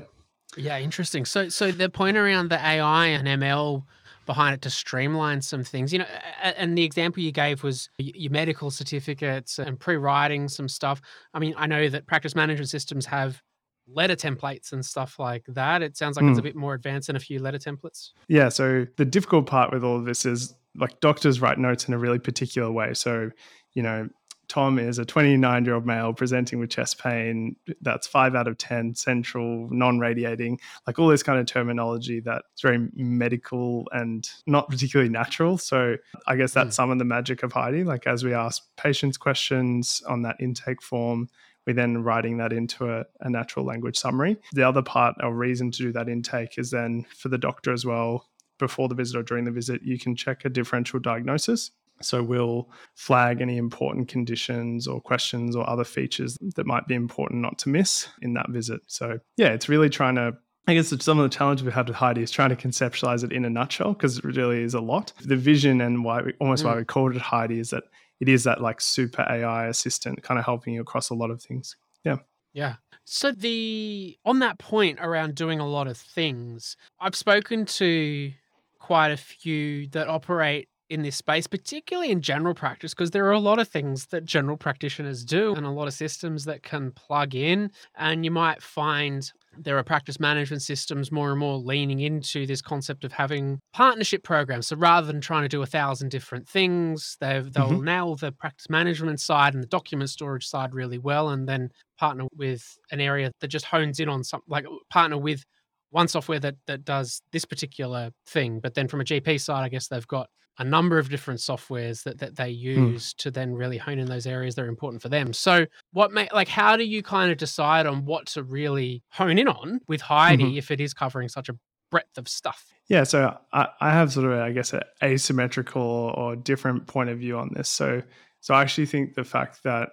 Yeah 0.57 0.79
interesting. 0.79 1.23
So 1.23 1.47
so 1.47 1.71
the 1.71 1.89
point 1.89 2.17
around 2.17 2.49
the 2.49 2.59
ai 2.59 3.07
and 3.07 3.27
ml 3.41 3.85
behind 4.29 4.53
it 4.53 4.61
to 4.61 4.69
streamline 4.69 5.41
some 5.41 5.63
things. 5.63 5.91
You 5.91 5.97
know, 5.97 6.05
and 6.43 6.77
the 6.77 6.83
example 6.83 7.23
you 7.23 7.31
gave 7.31 7.63
was 7.63 7.89
your 7.97 8.31
medical 8.31 8.69
certificates 8.69 9.57
and 9.57 9.79
pre-writing 9.79 10.47
some 10.47 10.69
stuff. 10.69 11.01
I 11.33 11.39
mean, 11.39 11.55
I 11.57 11.65
know 11.65 11.89
that 11.89 12.05
practice 12.05 12.35
management 12.35 12.69
systems 12.69 13.07
have 13.07 13.41
letter 13.87 14.15
templates 14.15 14.71
and 14.71 14.85
stuff 14.85 15.17
like 15.17 15.45
that. 15.47 15.81
It 15.81 15.97
sounds 15.97 16.15
like 16.15 16.25
mm. 16.25 16.29
it's 16.29 16.37
a 16.37 16.41
hmm. 16.43 16.49
bit 16.49 16.55
more 16.55 16.75
advanced 16.75 17.07
than 17.07 17.15
a 17.15 17.19
few 17.19 17.39
letter 17.39 17.57
templates. 17.57 18.11
Yeah. 18.27 18.49
So 18.49 18.85
the 18.97 19.05
difficult 19.05 19.47
part 19.47 19.73
with 19.73 19.83
all 19.83 19.95
of 19.95 20.05
this 20.05 20.27
is 20.27 20.53
like 20.75 20.99
doctors 20.99 21.41
write 21.41 21.57
notes 21.57 21.87
in 21.87 21.95
a 21.95 21.97
really 21.97 22.19
particular 22.19 22.71
way. 22.71 22.93
So, 22.93 23.31
you 23.73 23.81
know, 23.81 24.09
Tom 24.49 24.79
is 24.79 24.97
a 24.97 25.05
29 25.05 25.63
year 25.63 25.75
old 25.75 25.85
male 25.85 26.11
presenting 26.11 26.59
with 26.59 26.71
chest 26.71 27.01
pain. 27.01 27.55
That's 27.81 28.07
five 28.07 28.35
out 28.35 28.47
of 28.47 28.57
10, 28.57 28.95
central, 28.95 29.69
non 29.71 29.99
radiating, 29.99 30.59
like 30.87 30.99
all 30.99 31.07
this 31.07 31.23
kind 31.23 31.39
of 31.39 31.45
terminology 31.45 32.19
that's 32.19 32.61
very 32.61 32.89
medical 32.95 33.87
and 33.91 34.27
not 34.47 34.67
particularly 34.67 35.11
natural. 35.11 35.57
So 35.57 35.95
I 36.27 36.35
guess 36.35 36.51
that's 36.51 36.71
mm. 36.71 36.73
some 36.73 36.91
of 36.91 36.97
the 36.97 37.05
magic 37.05 37.43
of 37.43 37.53
Heidi. 37.53 37.83
Like 37.83 38.07
as 38.07 38.23
we 38.23 38.33
ask 38.33 38.63
patients 38.75 39.17
questions 39.17 40.01
on 40.07 40.23
that 40.23 40.35
intake 40.39 40.81
form, 40.81 41.29
we 41.67 41.73
then 41.73 42.03
writing 42.03 42.37
that 42.37 42.51
into 42.51 42.91
a, 42.91 43.05
a 43.21 43.29
natural 43.29 43.63
language 43.63 43.97
summary. 43.97 44.37
The 44.53 44.67
other 44.67 44.81
part 44.81 45.15
or 45.21 45.33
reason 45.33 45.69
to 45.71 45.83
do 45.83 45.91
that 45.91 46.09
intake 46.09 46.57
is 46.57 46.71
then 46.71 47.05
for 47.15 47.29
the 47.29 47.37
doctor 47.37 47.71
as 47.71 47.85
well. 47.85 48.25
Before 48.57 48.89
the 48.89 48.95
visit 48.95 49.17
or 49.17 49.23
during 49.23 49.45
the 49.45 49.51
visit, 49.51 49.83
you 49.83 49.99
can 49.99 50.15
check 50.15 50.43
a 50.43 50.49
differential 50.49 50.99
diagnosis. 50.99 51.71
So 52.01 52.23
we'll 52.23 52.69
flag 52.95 53.41
any 53.41 53.57
important 53.57 54.07
conditions 54.07 54.87
or 54.87 55.01
questions 55.01 55.55
or 55.55 55.69
other 55.69 55.83
features 55.83 56.37
that 56.55 56.65
might 56.65 56.87
be 56.87 56.95
important 56.95 57.41
not 57.41 57.57
to 57.59 57.69
miss 57.69 58.07
in 58.21 58.33
that 58.33 58.49
visit. 58.49 58.81
So 58.87 59.19
yeah, 59.37 59.49
it's 59.49 59.69
really 59.69 59.89
trying 59.89 60.15
to 60.15 60.33
I 60.67 60.75
guess 60.75 60.93
some 61.03 61.17
of 61.17 61.23
the 61.23 61.35
challenge 61.35 61.63
we 61.63 61.71
had 61.71 61.87
with 61.87 61.95
Heidi 61.95 62.21
is 62.21 62.29
trying 62.29 62.49
to 62.49 62.55
conceptualize 62.55 63.23
it 63.23 63.31
in 63.31 63.43
a 63.43 63.49
nutshell 63.49 63.93
because 63.93 64.19
it 64.19 64.23
really 64.23 64.61
is 64.61 64.75
a 64.75 64.79
lot. 64.79 65.13
The 65.25 65.35
vision 65.35 65.81
and 65.81 66.03
why 66.03 66.21
we 66.21 66.33
almost 66.39 66.63
mm. 66.63 66.67
why 66.67 66.75
we 66.75 66.85
called 66.85 67.15
it 67.15 67.21
Heidi 67.21 67.59
is 67.59 67.71
that 67.71 67.85
it 68.19 68.29
is 68.29 68.43
that 68.43 68.61
like 68.61 68.79
super 68.79 69.23
AI 69.23 69.67
assistant 69.67 70.21
kind 70.21 70.39
of 70.39 70.45
helping 70.45 70.75
you 70.75 70.81
across 70.81 71.09
a 71.09 71.15
lot 71.15 71.31
of 71.31 71.41
things. 71.41 71.75
Yeah. 72.03 72.17
Yeah. 72.53 72.75
So 73.05 73.31
the 73.31 74.17
on 74.25 74.39
that 74.39 74.59
point 74.59 74.99
around 75.01 75.33
doing 75.33 75.59
a 75.59 75.67
lot 75.67 75.87
of 75.87 75.97
things, 75.97 76.77
I've 76.99 77.15
spoken 77.15 77.65
to 77.65 78.31
quite 78.77 79.09
a 79.09 79.17
few 79.17 79.87
that 79.89 80.07
operate 80.07 80.69
in 80.89 81.03
this 81.03 81.15
space, 81.15 81.47
particularly 81.47 82.11
in 82.11 82.21
general 82.21 82.53
practice, 82.53 82.93
because 82.93 83.11
there 83.11 83.25
are 83.25 83.31
a 83.31 83.39
lot 83.39 83.59
of 83.59 83.67
things 83.67 84.07
that 84.07 84.25
general 84.25 84.57
practitioners 84.57 85.23
do 85.23 85.53
and 85.55 85.65
a 85.65 85.69
lot 85.69 85.87
of 85.87 85.93
systems 85.93 86.45
that 86.45 86.63
can 86.63 86.91
plug 86.91 87.35
in. 87.35 87.71
And 87.95 88.25
you 88.25 88.31
might 88.31 88.61
find 88.61 89.31
there 89.57 89.77
are 89.77 89.83
practice 89.83 90.19
management 90.19 90.61
systems 90.61 91.11
more 91.11 91.31
and 91.31 91.39
more 91.39 91.57
leaning 91.57 91.99
into 91.99 92.45
this 92.45 92.61
concept 92.61 93.03
of 93.03 93.11
having 93.11 93.59
partnership 93.73 94.23
programs. 94.23 94.67
So 94.67 94.75
rather 94.75 95.07
than 95.07 95.21
trying 95.21 95.43
to 95.43 95.49
do 95.49 95.61
a 95.61 95.67
thousand 95.67 96.09
different 96.09 96.47
things, 96.47 97.17
they'll 97.19 97.43
mm-hmm. 97.43 97.83
nail 97.83 98.15
the 98.15 98.31
practice 98.31 98.69
management 98.69 99.19
side 99.19 99.53
and 99.53 99.61
the 99.61 99.67
document 99.67 100.09
storage 100.09 100.47
side 100.47 100.73
really 100.73 100.97
well, 100.97 101.29
and 101.29 101.47
then 101.47 101.69
partner 101.97 102.25
with 102.35 102.77
an 102.91 102.99
area 102.99 103.31
that 103.41 103.47
just 103.47 103.65
hones 103.65 103.99
in 103.99 104.09
on 104.09 104.23
something 104.23 104.47
like 104.49 104.65
partner 104.89 105.17
with 105.17 105.43
one 105.91 106.07
software 106.07 106.39
that 106.39 106.55
that 106.67 106.85
does 106.85 107.21
this 107.31 107.45
particular 107.45 108.11
thing. 108.27 108.59
But 108.59 108.75
then 108.75 108.87
from 108.87 109.01
a 109.01 109.05
GP 109.05 109.41
side, 109.41 109.63
I 109.63 109.69
guess 109.69 109.87
they've 109.87 110.07
got 110.07 110.29
a 110.59 110.63
number 110.63 110.99
of 110.99 111.09
different 111.09 111.39
softwares 111.39 112.03
that, 112.03 112.19
that 112.19 112.35
they 112.35 112.51
hmm. 112.53 112.59
use 112.59 113.13
mm. 113.13 113.17
to 113.17 113.31
then 113.31 113.55
really 113.55 113.77
hone 113.77 113.97
in 113.97 114.07
those 114.07 114.27
areas 114.27 114.55
that 114.55 114.65
are 114.65 114.67
important 114.67 115.01
for 115.01 115.09
them. 115.09 115.33
So 115.33 115.65
what 115.93 116.11
may 116.11 116.27
like 116.33 116.49
how 116.49 116.75
do 116.75 116.83
you 116.83 117.01
kind 117.01 117.31
of 117.31 117.37
decide 117.37 117.87
on 117.87 118.05
what 118.05 118.27
to 118.27 118.43
really 118.43 119.03
hone 119.09 119.39
in 119.39 119.47
on 119.47 119.79
with 119.87 120.01
Heidi 120.01 120.43
mm-hmm. 120.43 120.57
if 120.57 120.69
it 120.69 120.81
is 120.81 120.93
covering 120.93 121.29
such 121.29 121.49
a 121.49 121.53
breadth 121.89 122.17
of 122.17 122.27
stuff? 122.27 122.65
Yeah, 122.89 123.03
so 123.03 123.37
I, 123.53 123.67
I 123.79 123.91
have 123.91 124.11
sort 124.11 124.31
of 124.31 124.39
I 124.39 124.51
guess 124.51 124.73
an 124.73 124.81
asymmetrical 125.01 125.81
or 125.81 126.35
different 126.35 126.87
point 126.87 127.09
of 127.09 127.17
view 127.19 127.37
on 127.37 127.51
this. 127.53 127.69
So 127.69 128.03
so 128.41 128.53
I 128.53 128.61
actually 128.61 128.87
think 128.87 129.15
the 129.15 129.23
fact 129.23 129.63
that 129.63 129.89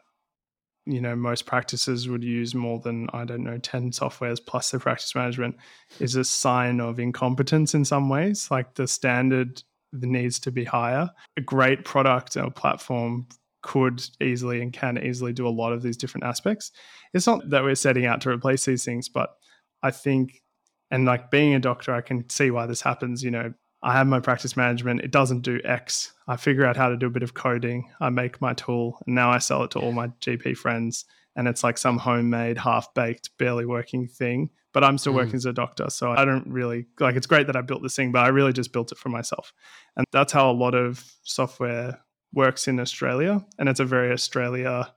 you 0.85 1.00
know 1.00 1.14
most 1.14 1.46
practices 1.46 2.08
would 2.08 2.23
use 2.23 2.54
more 2.54 2.78
than 2.78 3.08
i 3.12 3.25
don't 3.25 3.42
know 3.42 3.58
10 3.58 3.90
softwares 3.90 4.38
plus 4.44 4.70
the 4.70 4.78
practice 4.78 5.16
management 5.16 5.56
is 5.99 6.14
a 6.14 6.23
sign 6.23 6.80
of 6.80 7.00
incompetence 7.00 7.75
in 7.75 7.85
some 7.85 8.08
ways 8.08 8.49
like 8.52 8.73
the 8.75 8.87
standard 8.87 9.64
needs 9.93 10.38
to 10.40 10.50
be 10.50 10.64
higher. 10.64 11.11
A 11.37 11.40
great 11.40 11.85
product 11.85 12.37
or 12.37 12.50
platform 12.50 13.26
could 13.62 14.00
easily 14.21 14.62
and 14.62 14.73
can 14.73 14.97
easily 14.99 15.33
do 15.33 15.47
a 15.47 15.50
lot 15.50 15.73
of 15.73 15.83
these 15.83 15.97
different 15.97 16.25
aspects. 16.25 16.71
It's 17.12 17.26
not 17.26 17.50
that 17.50 17.64
we're 17.64 17.75
setting 17.75 18.07
out 18.07 18.21
to 18.23 18.31
replace 18.31 18.64
these 18.64 18.85
things, 18.85 19.09
but 19.09 19.37
I 19.83 19.90
think, 19.90 20.43
and 20.90 21.05
like 21.05 21.31
being 21.31 21.55
a 21.55 21.59
doctor, 21.59 21.93
I 21.93 22.00
can 22.00 22.28
see 22.31 22.50
why 22.50 22.66
this 22.66 22.81
happens. 22.81 23.25
You 23.25 23.33
know, 23.33 23.52
I 23.83 23.93
have 23.93 24.07
my 24.07 24.21
practice 24.21 24.57
management, 24.57 25.02
it 25.02 25.11
doesn't 25.11 25.40
do 25.40 25.61
X. 25.64 26.12
I 26.28 26.37
figure 26.37 26.64
out 26.64 26.76
how 26.76 26.88
to 26.88 26.97
do 26.97 27.07
a 27.07 27.11
bit 27.11 27.23
of 27.23 27.35
coding, 27.35 27.90
I 28.00 28.11
make 28.11 28.40
my 28.40 28.55
tool, 28.55 29.00
and 29.07 29.14
now 29.14 29.31
I 29.31 29.38
sell 29.38 29.64
it 29.64 29.71
to 29.73 29.81
all 29.81 29.93
my 29.93 30.09
GP 30.21 30.57
friends. 30.57 31.05
And 31.35 31.47
it's 31.47 31.62
like 31.62 31.76
some 31.76 31.99
homemade, 31.99 32.57
half 32.57 32.95
baked, 32.95 33.31
barely 33.37 33.66
working 33.66 34.09
thing 34.09 34.50
but 34.76 34.85
I'm 34.85 34.99
still 34.99 35.14
mm. 35.14 35.16
working 35.16 35.37
as 35.37 35.47
a 35.47 35.54
doctor. 35.54 35.88
So 35.88 36.12
I 36.12 36.26
don't 36.26 36.47
really 36.47 36.85
like 37.00 37.16
it's 37.16 37.26
great 37.26 37.47
that 37.47 37.56
I 37.56 37.62
built 37.62 37.83
this 37.83 37.97
thing, 37.97 38.12
but 38.12 38.26
I 38.26 38.28
really 38.28 38.52
just 38.52 38.75
built 38.75 38.92
it 38.92 38.99
for 38.99 39.09
myself. 39.09 39.54
And 39.97 40.04
that's 40.12 40.35
how 40.35 40.50
a 40.50 40.52
lot 40.52 40.75
of 40.75 41.02
software 41.23 41.99
works 42.35 42.68
in 42.68 42.78
Australia. 42.78 43.42
And 43.59 43.71
it's 43.71 43.80
a 43.80 43.87
very 43.87 44.12
Australia 44.12 44.92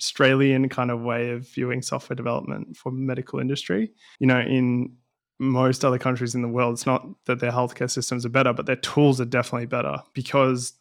Australian 0.00 0.68
kind 0.68 0.90
of 0.90 1.02
way 1.02 1.30
of 1.30 1.46
viewing 1.46 1.80
software 1.80 2.16
development 2.16 2.76
for 2.76 2.90
medical 2.90 3.38
industry. 3.38 3.92
You 4.18 4.26
know, 4.26 4.40
in 4.40 4.96
most 5.38 5.84
other 5.84 5.98
countries 6.00 6.34
in 6.34 6.42
the 6.42 6.48
world, 6.48 6.72
it's 6.72 6.86
not 6.86 7.06
that 7.26 7.38
their 7.38 7.52
healthcare 7.52 7.88
systems 7.88 8.26
are 8.26 8.30
better, 8.30 8.52
but 8.52 8.66
their 8.66 8.74
tools 8.74 9.20
are 9.20 9.26
definitely 9.26 9.66
better 9.66 9.98
because 10.12 10.72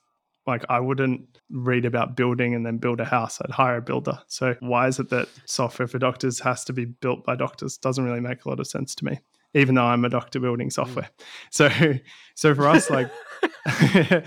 like 0.50 0.66
I 0.70 0.80
wouldn't 0.80 1.22
read 1.50 1.86
about 1.86 2.16
building 2.16 2.54
and 2.54 2.66
then 2.66 2.78
build 2.78 3.00
a 3.00 3.06
house. 3.06 3.40
I'd 3.42 3.52
hire 3.52 3.78
a 3.78 3.82
builder. 3.82 4.20
So 4.28 4.56
why 4.60 4.88
is 4.88 5.00
it 5.00 5.10
that 5.10 5.30
software 5.46 5.88
for 5.88 6.00
doctors 6.00 6.40
has 6.42 6.64
to 6.66 6.74
be 6.74 6.86
built 6.86 7.24
by 7.24 7.36
doctors? 7.36 7.78
Doesn't 7.78 8.04
really 8.04 8.20
make 8.20 8.46
a 8.46 8.50
lot 8.50 8.60
of 8.60 8.68
sense 8.68 8.96
to 8.96 9.06
me. 9.06 9.20
Even 9.56 9.76
though 9.76 9.86
I'm 9.86 10.06
a 10.06 10.10
doctor 10.10 10.40
building 10.40 10.70
software. 10.70 11.10
Mm. 11.20 11.24
So 11.52 11.70
so 12.36 12.56
for 12.56 12.68
us, 12.68 12.90
like 12.90 13.10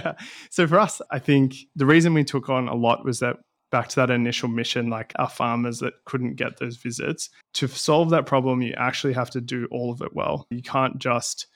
so 0.50 0.66
for 0.66 0.78
us, 0.78 1.00
I 1.10 1.18
think 1.18 1.54
the 1.76 1.86
reason 1.86 2.14
we 2.14 2.24
took 2.24 2.48
on 2.48 2.68
a 2.68 2.74
lot 2.74 3.04
was 3.04 3.20
that 3.20 3.36
back 3.70 3.88
to 3.88 3.96
that 3.96 4.10
initial 4.10 4.48
mission, 4.48 4.90
like 4.90 5.12
our 5.16 5.28
farmers 5.28 5.78
that 5.78 5.94
couldn't 6.04 6.34
get 6.34 6.58
those 6.58 6.76
visits. 6.76 7.30
To 7.54 7.68
solve 7.68 8.10
that 8.10 8.26
problem, 8.26 8.62
you 8.62 8.74
actually 8.76 9.12
have 9.14 9.30
to 9.30 9.40
do 9.40 9.66
all 9.70 9.92
of 9.92 10.02
it 10.02 10.14
well. 10.14 10.46
You 10.50 10.62
can't 10.62 10.98
just 10.98 11.46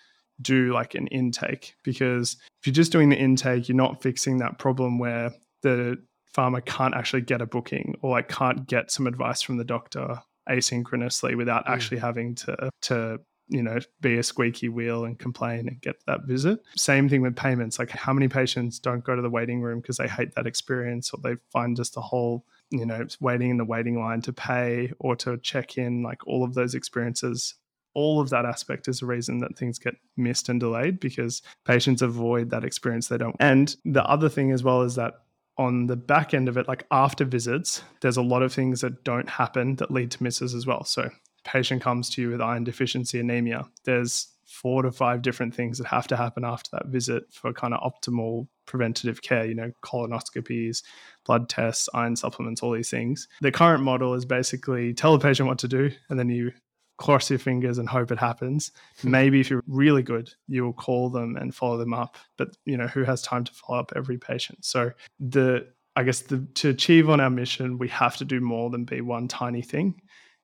do 0.43 0.73
like 0.73 0.95
an 0.95 1.07
intake 1.09 1.75
because 1.85 2.37
if 2.61 2.67
you're 2.67 2.75
just 2.75 2.93
doing 2.93 3.09
the 3.09 3.17
intake, 3.17 3.69
you're 3.69 3.77
not 3.77 4.03
fixing 4.03 4.39
that 4.39 4.59
problem 4.59 4.99
where 4.99 5.33
the 5.63 5.97
farmer 6.33 6.61
can't 6.61 6.95
actually 6.95 7.23
get 7.23 7.41
a 7.41 7.47
booking 7.47 7.95
or 8.03 8.11
like 8.11 8.29
can't 8.29 8.67
get 8.67 8.91
some 8.91 9.07
advice 9.07 9.41
from 9.43 9.57
the 9.57 9.65
doctor 9.65 10.21
asynchronously 10.49 11.37
without 11.37 11.65
Mm. 11.67 11.71
actually 11.71 11.99
having 11.99 12.35
to 12.37 12.71
to 12.83 13.21
you 13.49 13.63
know 13.63 13.79
be 14.01 14.17
a 14.19 14.23
squeaky 14.23 14.69
wheel 14.69 15.05
and 15.05 15.19
complain 15.19 15.69
and 15.69 15.81
get 15.81 15.97
that 16.07 16.25
visit 16.25 16.61
same 16.77 17.09
thing 17.09 17.21
with 17.21 17.37
payments 17.37 17.79
like 17.79 17.91
how 17.91 18.13
many 18.13 18.27
patients 18.27 18.79
don't 18.79 19.05
go 19.05 19.15
to 19.15 19.21
the 19.23 19.29
waiting 19.31 19.61
room 19.61 19.81
because 19.81 19.99
they 19.99 20.09
hate 20.09 20.35
that 20.35 20.47
experience 20.47 21.13
or 21.13 21.21
they 21.23 21.37
find 21.53 21.77
just 21.77 21.95
the 21.95 22.01
whole 22.01 22.45
you 22.71 22.87
know 22.87 23.07
waiting 23.21 23.51
in 23.51 23.59
the 23.59 23.65
waiting 23.65 24.01
line 24.01 24.23
to 24.23 24.33
pay 24.33 24.91
or 24.99 25.15
to 25.15 25.37
check 25.39 25.77
in 25.77 26.03
like 26.03 26.27
all 26.27 26.43
of 26.43 26.55
those 26.55 26.75
experiences 26.75 27.55
all 27.95 28.21
of 28.21 28.31
that 28.31 28.45
aspect 28.45 28.89
is 28.89 29.03
a 29.03 29.07
reason 29.07 29.39
that 29.39 29.57
things 29.57 29.79
get 29.79 29.95
missed 30.17 30.49
and 30.49 30.61
delayed 30.61 31.01
because 31.01 31.43
patients 31.65 32.03
avoid 32.03 32.51
that 32.51 32.65
experience 32.65 33.09
they 33.09 33.19
don't 33.19 33.37
and 33.41 33.77
the 33.85 34.05
other 34.05 34.29
thing 34.29 34.53
as 34.53 34.63
well 34.63 34.83
is 34.83 34.95
that 34.95 35.15
on 35.57 35.87
the 35.87 35.97
back 35.97 36.35
end 36.35 36.49
of 36.49 36.57
it, 36.57 36.67
like 36.67 36.85
after 36.91 37.25
visits, 37.25 37.83
there's 38.01 38.17
a 38.17 38.23
lot 38.23 38.43
of 38.43 38.53
things 38.53 38.81
that 38.81 39.05
don't 39.05 39.29
happen 39.29 39.77
that 39.77 39.91
lead 39.91 40.11
to 40.11 40.23
misses 40.23 40.55
as 40.55 40.67
well. 40.67 40.85
So, 40.85 41.11
patient 41.45 41.83
comes 41.83 42.11
to 42.11 42.23
you 42.23 42.31
with 42.31 42.41
iron 42.41 42.65
deficiency 42.65 43.21
anemia. 43.21 43.65
There's 43.85 44.29
four 44.47 44.83
to 44.83 44.93
five 44.93 45.23
different 45.23 45.55
things 45.55 45.79
that 45.79 45.87
have 45.87 46.07
to 46.09 46.17
happen 46.17 46.45
after 46.45 46.71
that 46.73 46.87
visit 46.87 47.25
for 47.33 47.53
kind 47.53 47.75
of 47.75 47.81
optimal 47.81 48.47
preventative 48.67 49.21
care, 49.23 49.45
you 49.45 49.55
know, 49.55 49.73
colonoscopies, 49.83 50.83
blood 51.27 51.49
tests, 51.49 51.89
iron 51.95 52.17
supplements, 52.17 52.63
all 52.63 52.73
these 52.73 52.91
things. 52.91 53.29
The 53.41 53.53
current 53.53 53.83
model 53.83 54.15
is 54.15 54.25
basically 54.25 54.95
tell 54.95 55.17
the 55.17 55.23
patient 55.23 55.49
what 55.49 55.59
to 55.59 55.69
do 55.69 55.91
and 56.09 56.19
then 56.19 56.29
you 56.29 56.53
cross 56.97 57.31
your 57.31 57.39
fingers 57.39 57.79
and 57.79 57.89
hope 57.89 58.11
it 58.13 58.19
happens. 58.19 58.71
Maybe 59.03 59.41
if 59.41 59.51
you're 59.51 59.65
really 59.67 60.03
good, 60.03 60.33
you 60.47 60.65
will 60.65 60.73
call 60.73 61.11
them 61.11 61.37
and 61.37 61.55
follow 61.55 61.77
them 61.77 61.93
up. 61.93 62.17
But 62.37 62.57
you 62.65 62.77
know, 62.77 62.87
who 62.87 63.05
has 63.05 63.23
time 63.23 63.45
to 63.45 63.53
follow 63.53 63.79
up 63.79 63.93
every 63.97 64.19
patient? 64.19 64.65
So 64.65 64.93
the 65.19 65.67
I 65.97 66.03
guess 66.03 66.23
the, 66.23 66.47
to 66.55 66.71
achieve 66.71 67.09
on 67.09 67.21
our 67.21 67.31
mission, 67.31 67.79
we 67.79 67.89
have 67.89 68.17
to 68.17 68.25
do 68.25 68.41
more 68.41 68.69
than 68.71 68.85
be 68.85 69.01
one 69.01 69.29
tiny 69.29 69.63
thing. 69.63 70.01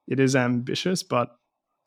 It 0.07 0.21
is 0.21 0.37
ambitious, 0.37 1.03
but 1.03 1.37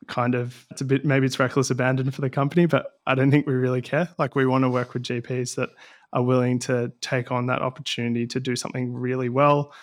kind 0.08 0.36
of 0.36 0.66
it's 0.70 0.82
a 0.82 0.86
bit 0.86 1.06
maybe 1.06 1.26
it's 1.26 1.40
reckless 1.40 1.70
abandon 1.70 2.12
for 2.12 2.22
the 2.22 2.30
company, 2.30 2.66
but 2.66 3.00
I 3.06 3.16
don't 3.16 3.32
think 3.32 3.48
we 3.48 3.54
really 3.54 3.82
care. 3.82 4.10
Like 4.18 4.36
we 4.36 4.46
want 4.46 4.64
to 4.64 4.70
work 4.70 4.94
with 4.94 5.04
GPs 5.04 5.56
that 5.56 5.70
are 6.12 6.24
willing 6.24 6.60
to 6.60 6.92
take 7.02 7.32
on 7.32 7.48
that 7.48 7.62
opportunity 7.62 8.28
to 8.28 8.40
do 8.40 8.56
something 8.56 8.94
really 8.94 9.30
well, 9.30 9.74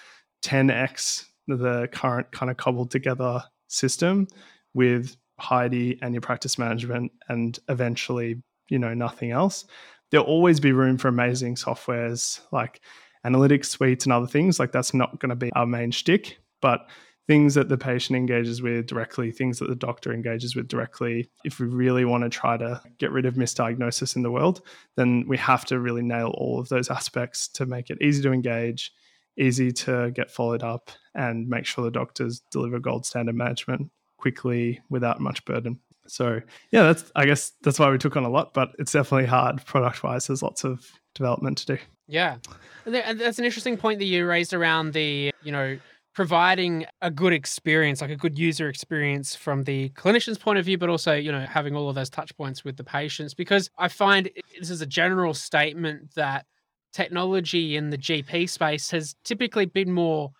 10x 0.42 1.24
the 1.48 1.88
current 1.92 2.30
kind 2.32 2.50
of 2.50 2.56
cobbled 2.56 2.90
together 2.90 3.42
system 3.68 4.28
with 4.74 5.16
Heidi 5.38 5.98
and 6.02 6.14
your 6.14 6.20
practice 6.20 6.58
management 6.58 7.12
and 7.28 7.58
eventually, 7.68 8.42
you 8.68 8.78
know, 8.78 8.94
nothing 8.94 9.30
else. 9.30 9.64
There'll 10.10 10.26
always 10.26 10.60
be 10.60 10.72
room 10.72 10.98
for 10.98 11.08
amazing 11.08 11.54
softwares 11.56 12.40
like 12.52 12.80
analytics 13.26 13.66
suites 13.66 14.04
and 14.04 14.12
other 14.12 14.26
things. 14.26 14.58
Like 14.58 14.72
that's 14.72 14.94
not 14.94 15.18
going 15.18 15.30
to 15.30 15.36
be 15.36 15.52
our 15.52 15.66
main 15.66 15.90
shtick, 15.90 16.38
but 16.60 16.88
things 17.26 17.54
that 17.54 17.68
the 17.68 17.78
patient 17.78 18.16
engages 18.16 18.60
with 18.60 18.86
directly, 18.86 19.30
things 19.30 19.58
that 19.60 19.68
the 19.68 19.76
doctor 19.76 20.12
engages 20.12 20.56
with 20.56 20.68
directly. 20.68 21.30
If 21.44 21.60
we 21.60 21.66
really 21.66 22.04
want 22.04 22.24
to 22.24 22.28
try 22.28 22.56
to 22.56 22.80
get 22.98 23.12
rid 23.12 23.24
of 23.24 23.34
misdiagnosis 23.34 24.16
in 24.16 24.22
the 24.22 24.32
world, 24.32 24.62
then 24.96 25.24
we 25.28 25.36
have 25.36 25.64
to 25.66 25.78
really 25.78 26.02
nail 26.02 26.34
all 26.36 26.58
of 26.58 26.68
those 26.68 26.90
aspects 26.90 27.46
to 27.48 27.66
make 27.66 27.88
it 27.88 28.02
easy 28.02 28.22
to 28.22 28.32
engage, 28.32 28.92
easy 29.38 29.70
to 29.72 30.10
get 30.10 30.30
followed 30.30 30.64
up, 30.64 30.90
and 31.14 31.48
make 31.48 31.66
sure 31.66 31.84
the 31.84 31.90
doctors 31.90 32.40
deliver 32.50 32.80
gold 32.80 33.06
standard 33.06 33.36
management 33.36 33.90
quickly 34.20 34.80
without 34.88 35.20
much 35.20 35.44
burden. 35.44 35.80
So 36.06 36.40
yeah, 36.70 36.82
that's 36.82 37.10
I 37.14 37.24
guess 37.24 37.52
that's 37.62 37.78
why 37.78 37.90
we 37.90 37.98
took 37.98 38.16
on 38.16 38.24
a 38.24 38.28
lot, 38.28 38.52
but 38.52 38.70
it's 38.78 38.92
definitely 38.92 39.26
hard 39.26 39.64
product 39.64 40.02
wise. 40.02 40.26
There's 40.26 40.42
lots 40.42 40.64
of 40.64 40.86
development 41.14 41.58
to 41.58 41.76
do. 41.76 41.78
Yeah. 42.08 42.36
And 42.84 43.20
that's 43.20 43.38
an 43.38 43.44
interesting 43.44 43.76
point 43.76 44.00
that 44.00 44.06
you 44.06 44.26
raised 44.26 44.52
around 44.52 44.92
the, 44.92 45.32
you 45.42 45.52
know, 45.52 45.78
providing 46.12 46.86
a 47.00 47.10
good 47.10 47.32
experience, 47.32 48.00
like 48.00 48.10
a 48.10 48.16
good 48.16 48.36
user 48.36 48.68
experience 48.68 49.36
from 49.36 49.62
the 49.62 49.90
clinician's 49.90 50.38
point 50.38 50.58
of 50.58 50.64
view, 50.64 50.76
but 50.76 50.88
also, 50.88 51.14
you 51.14 51.30
know, 51.30 51.46
having 51.46 51.76
all 51.76 51.88
of 51.88 51.94
those 51.94 52.10
touch 52.10 52.36
points 52.36 52.64
with 52.64 52.76
the 52.76 52.84
patients. 52.84 53.32
Because 53.32 53.70
I 53.78 53.86
find 53.88 54.28
this 54.58 54.70
is 54.70 54.80
a 54.80 54.86
general 54.86 55.34
statement 55.34 56.14
that 56.16 56.46
technology 56.92 57.76
in 57.76 57.90
the 57.90 57.98
GP 57.98 58.50
space 58.50 58.90
has 58.90 59.14
typically 59.24 59.66
been 59.66 59.92
more 59.92 60.32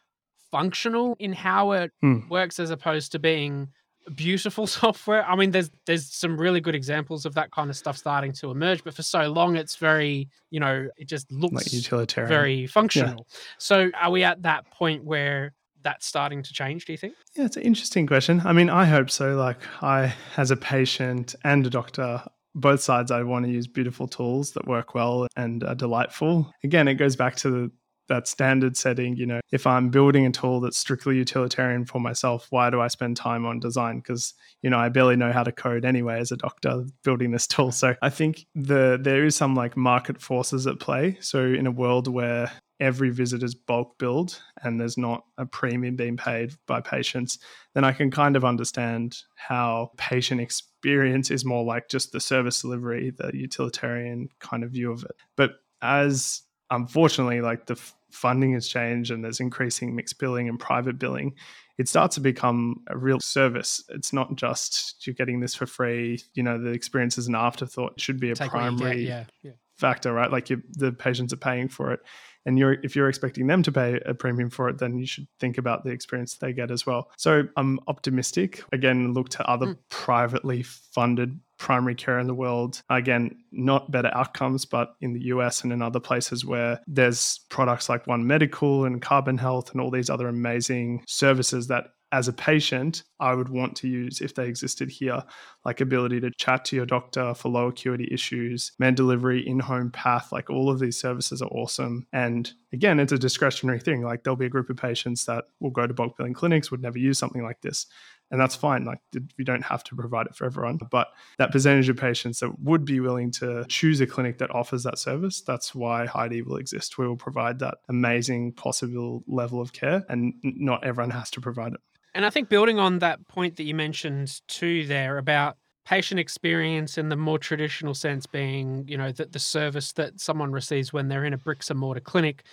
functional 0.51 1.17
in 1.19 1.33
how 1.33 1.73
it 1.73 1.93
Hmm. 2.01 2.29
works 2.29 2.59
as 2.61 2.71
opposed 2.71 3.13
to 3.13 3.19
being 3.19 3.69
beautiful 4.15 4.67
software. 4.81 5.25
I 5.29 5.37
mean, 5.37 5.51
there's 5.51 5.71
there's 5.87 6.07
some 6.13 6.37
really 6.39 6.61
good 6.61 6.75
examples 6.75 7.27
of 7.27 7.35
that 7.35 7.51
kind 7.53 7.71
of 7.71 7.77
stuff 7.77 7.97
starting 7.97 8.33
to 8.35 8.51
emerge, 8.51 8.83
but 8.85 8.95
for 8.95 9.03
so 9.03 9.31
long 9.31 9.57
it's 9.57 9.77
very, 9.77 10.29
you 10.51 10.61
know, 10.61 10.89
it 10.97 11.09
just 11.09 11.31
looks 11.31 11.55
Like 11.55 11.73
utilitarian. 11.73 12.29
very 12.29 12.67
functional. 12.67 13.27
So 13.59 13.91
are 14.01 14.11
we 14.11 14.25
at 14.25 14.43
that 14.43 14.71
point 14.71 15.05
where 15.05 15.53
that's 15.83 16.07
starting 16.07 16.43
to 16.43 16.53
change, 16.53 16.85
do 16.85 16.93
you 16.93 16.99
think? 16.99 17.15
Yeah, 17.35 17.47
it's 17.47 17.57
an 17.57 17.63
interesting 17.63 18.07
question. 18.07 18.43
I 18.45 18.53
mean, 18.53 18.69
I 18.69 18.85
hope 18.85 19.11
so. 19.11 19.35
Like, 19.37 19.59
I, 19.83 20.13
as 20.37 20.51
a 20.51 20.57
patient 20.57 21.35
and 21.43 21.67
a 21.67 21.71
doctor, 21.71 22.23
both 22.55 22.83
sides, 22.83 23.11
I 23.11 23.23
want 23.23 23.47
to 23.47 23.51
use 23.51 23.67
beautiful 23.67 24.07
tools 24.07 24.51
that 24.53 24.67
work 24.67 24.95
well 24.95 25.27
and 25.37 25.65
are 25.65 25.75
delightful. 25.75 26.53
Again, 26.65 26.87
it 26.87 26.95
goes 26.97 27.17
back 27.17 27.37
to 27.37 27.51
the, 27.51 27.71
that 28.11 28.29
standard 28.29 28.77
setting. 28.77 29.17
You 29.17 29.25
know, 29.25 29.41
if 29.51 29.67
I'm 29.67 29.89
building 29.89 30.27
a 30.27 30.31
tool 30.31 30.61
that's 30.61 30.77
strictly 30.77 31.17
utilitarian 31.17 31.87
for 31.87 31.99
myself, 31.99 32.47
why 32.51 32.69
do 32.69 32.81
I 32.81 32.89
spend 32.89 33.17
time 33.17 33.47
on 33.47 33.59
design? 33.59 34.01
Because 34.01 34.35
you 34.63 34.69
know, 34.69 34.79
I 34.79 34.91
barely 34.91 35.17
know 35.17 35.33
how 35.33 35.43
to 35.43 35.53
code 35.53 35.87
anyway 35.87 36.21
as 36.21 36.31
a 36.31 36.37
doctor 36.37 36.85
building 37.03 37.31
this 37.31 37.47
tool. 37.47 37.73
So 37.73 37.95
I 38.03 38.11
think 38.11 38.45
the 38.55 38.99
there 39.01 39.25
is 39.25 39.35
some 39.35 39.55
like 39.55 39.77
market 39.77 40.21
forces 40.21 40.67
at 40.67 40.79
play. 40.79 41.17
So 41.21 41.45
in 41.45 41.67
a 41.67 41.71
world 41.71 42.07
where 42.07 42.53
every 42.81 43.11
visit 43.11 43.43
is 43.43 43.55
bulk 43.55 43.99
billed 43.99 44.41
and 44.63 44.81
there's 44.81 44.97
not 44.97 45.25
a 45.39 45.45
premium 45.47 45.97
being 45.97 46.17
paid 46.17 46.53
by 46.67 46.81
patients, 46.81 47.39
then 47.75 47.85
I 47.85 47.93
can 47.93 48.11
kind 48.11 48.37
of 48.37 48.45
understand 48.45 49.19
how 49.37 49.91
patient 49.99 50.41
experience 50.41 51.31
is 51.31 51.45
more 51.45 51.63
like 51.63 51.89
just 51.89 52.13
the 52.13 52.21
service 52.21 52.63
delivery, 52.63 53.13
the 53.17 53.31
utilitarian 53.35 54.29
kind 54.41 54.65
of 54.65 54.71
view 54.71 54.91
of 54.93 55.05
it. 55.05 55.15
But 55.37 55.53
as 55.83 56.43
unfortunately, 56.71 57.41
like 57.41 57.67
the 57.67 57.81
funding 58.11 58.53
has 58.55 58.69
changed 58.69 59.11
and 59.11 59.25
there's 59.25 59.41
increasing 59.41 59.95
mixed 59.95 60.19
billing 60.19 60.49
and 60.49 60.59
private 60.59 60.99
billing, 60.99 61.35
it 61.79 61.89
starts 61.89 62.17
to 62.17 62.21
become 62.21 62.83
a 62.89 62.97
real 62.97 63.21
service. 63.21 63.83
It's 63.89 64.13
not 64.13 64.37
just 64.37 65.07
you're 65.07 65.15
getting 65.15 65.41
this 65.41 65.55
for 65.55 65.67
free. 65.67 66.23
You 66.35 66.43
know, 66.43 66.59
the 66.59 66.71
experience 66.71 67.17
is 67.19 67.27
an 67.27 67.35
afterthought. 67.35 67.93
It 67.93 68.01
should 68.01 68.21
be 68.21 68.31
a 68.31 68.35
Take 68.35 68.53
you 68.53 68.59
get, 68.59 68.77
primary 68.77 69.07
yeah, 69.07 69.25
yeah. 69.43 69.53
factor, 69.77 70.13
right? 70.13 70.31
Like 70.31 70.47
the 70.49 70.93
patients 70.93 71.33
are 71.33 71.39
paying 71.39 71.69
for 71.69 71.93
it, 71.93 72.01
and 72.45 72.59
you're 72.59 72.75
if 72.83 72.95
you're 72.95 73.09
expecting 73.09 73.47
them 73.47 73.63
to 73.63 73.73
pay 73.73 73.99
a 74.05 74.13
premium 74.13 74.51
for 74.51 74.69
it, 74.69 74.77
then 74.79 74.99
you 74.99 75.07
should 75.07 75.27
think 75.39 75.57
about 75.57 75.85
the 75.85 75.91
experience 75.91 76.35
they 76.37 76.53
get 76.53 76.71
as 76.71 76.85
well. 76.85 77.11
So 77.17 77.45
I'm 77.57 77.81
optimistic. 77.89 78.63
Again, 78.73 79.15
look 79.15 79.31
to 79.31 79.49
other 79.49 79.69
Mm. 79.69 79.79
privately 79.89 80.63
funded 80.63 81.41
primary 81.61 81.95
care 81.95 82.19
in 82.19 82.27
the 82.27 82.35
world. 82.35 82.83
Again, 82.91 83.37
not 83.53 83.91
better 83.91 84.11
outcomes, 84.15 84.65
but 84.65 84.97
in 85.01 85.13
the 85.13 85.27
US 85.27 85.63
and 85.63 85.73
in 85.73 85.83
other 85.83 86.01
places 86.01 86.45
where 86.45 86.81
there's 86.89 87.41
products 87.51 87.89
like 87.89 88.07
One 88.07 88.27
Medical 88.27 88.87
and 88.87 89.01
Carbon 89.01 89.39
Health 89.39 89.71
and 89.71 89.81
all 89.81 89.91
these 89.91 90.11
other 90.11 90.29
amazing 90.29 91.05
services 91.07 91.69
that 91.69 91.85
as 92.13 92.27
a 92.27 92.33
patient, 92.33 93.05
I 93.21 93.35
would 93.35 93.49
want 93.49 93.77
to 93.77 93.89
use 93.89 94.21
if 94.21 94.35
they 94.35 94.49
existed 94.49 94.91
here, 94.91 95.23
like 95.65 95.81
ability 95.81 96.21
to 96.23 96.33
chat 96.39 96.65
to 96.67 96.77
your 96.77 96.87
doctor 96.87 97.35
for 97.35 97.51
low 97.51 97.69
acuity 97.69 98.09
issues, 98.11 98.73
med 98.81 98.97
delivery, 98.97 99.47
in 99.47 99.61
home 99.61 99.93
path, 99.93 100.33
like 100.33 100.51
all 100.51 100.71
of 100.71 100.81
these 100.81 100.99
services 100.99 101.41
are 101.41 101.49
awesome. 101.51 102.07
And 102.13 102.51
again, 102.73 102.99
it's 102.99 103.13
a 103.13 103.19
discretionary 103.19 103.79
thing. 103.79 104.03
Like 104.03 104.25
there'll 104.25 104.37
be 104.37 104.47
a 104.47 104.51
group 104.51 104.71
of 104.71 104.77
patients 104.77 105.25
that 105.27 105.45
will 105.61 105.71
go 105.71 105.87
to 105.87 105.95
bulk 105.95 106.17
billing 106.17 106.35
clinics, 106.35 106.71
would 106.73 106.83
never 106.83 106.99
use 106.99 107.19
something 107.19 107.45
like 107.45 107.61
this. 107.61 107.87
And 108.31 108.41
that's 108.41 108.55
fine. 108.55 108.85
Like 108.85 109.01
we 109.37 109.45
don't 109.45 109.65
have 109.65 109.83
to 109.85 109.97
provide 109.97 110.27
it 110.27 110.37
for 110.37 110.45
everyone. 110.45 110.79
But 110.91 111.09
that 111.39 111.51
percentage 111.51 111.89
of 111.89 111.97
patients 111.97 112.41
that 112.41 112.61
would 112.61 112.85
be 112.85 113.01
willing 113.01 113.31
to 113.33 113.65
choose 113.69 114.01
a 114.01 114.07
clinic 114.07 114.39
that 114.39 114.55
offers 114.55 114.85
that 114.85 114.99
service, 114.99 115.41
that's 115.41 115.75
why 115.75 116.07
Heidi 116.07 116.43
will 116.43 116.57
exist. 116.57 116.97
We 116.97 117.09
will 117.09 117.17
provide 117.17 117.59
that 117.59 117.79
amazing 117.89 118.53
possible 118.53 119.25
level 119.27 119.61
of 119.61 119.73
care, 119.73 120.05
and 120.09 120.35
not 120.43 120.85
everyone 120.85 121.11
has 121.11 121.31
to 121.33 121.41
provide 121.41 121.73
it. 121.73 121.81
And 122.15 122.25
I 122.25 122.31
think 122.31 122.49
building 122.49 122.79
on 122.79 122.99
that 123.01 123.27
point 123.29 123.57
that 123.57 123.65
you 123.65 123.75
mentioned 123.75 124.41
too 124.49 124.87
there 124.87 125.19
about 125.19 125.57
patient 125.85 126.21
experience 126.21 126.99
in 126.99 127.09
the 127.09 127.17
more 127.17 127.39
traditional 127.39 127.95
sense 127.95 128.27
being, 128.27 128.85
you 128.87 128.97
know, 128.97 129.11
that 129.13 129.33
the 129.33 129.39
service 129.39 129.93
that 129.93 130.21
someone 130.21 130.53
receives 130.53 130.93
when 130.93 131.09
they're 131.09 131.25
in 131.25 131.33
a 131.33 131.39
bricks 131.39 131.71
and 131.71 131.79
mortar 131.79 132.01
clinic. 132.01 132.45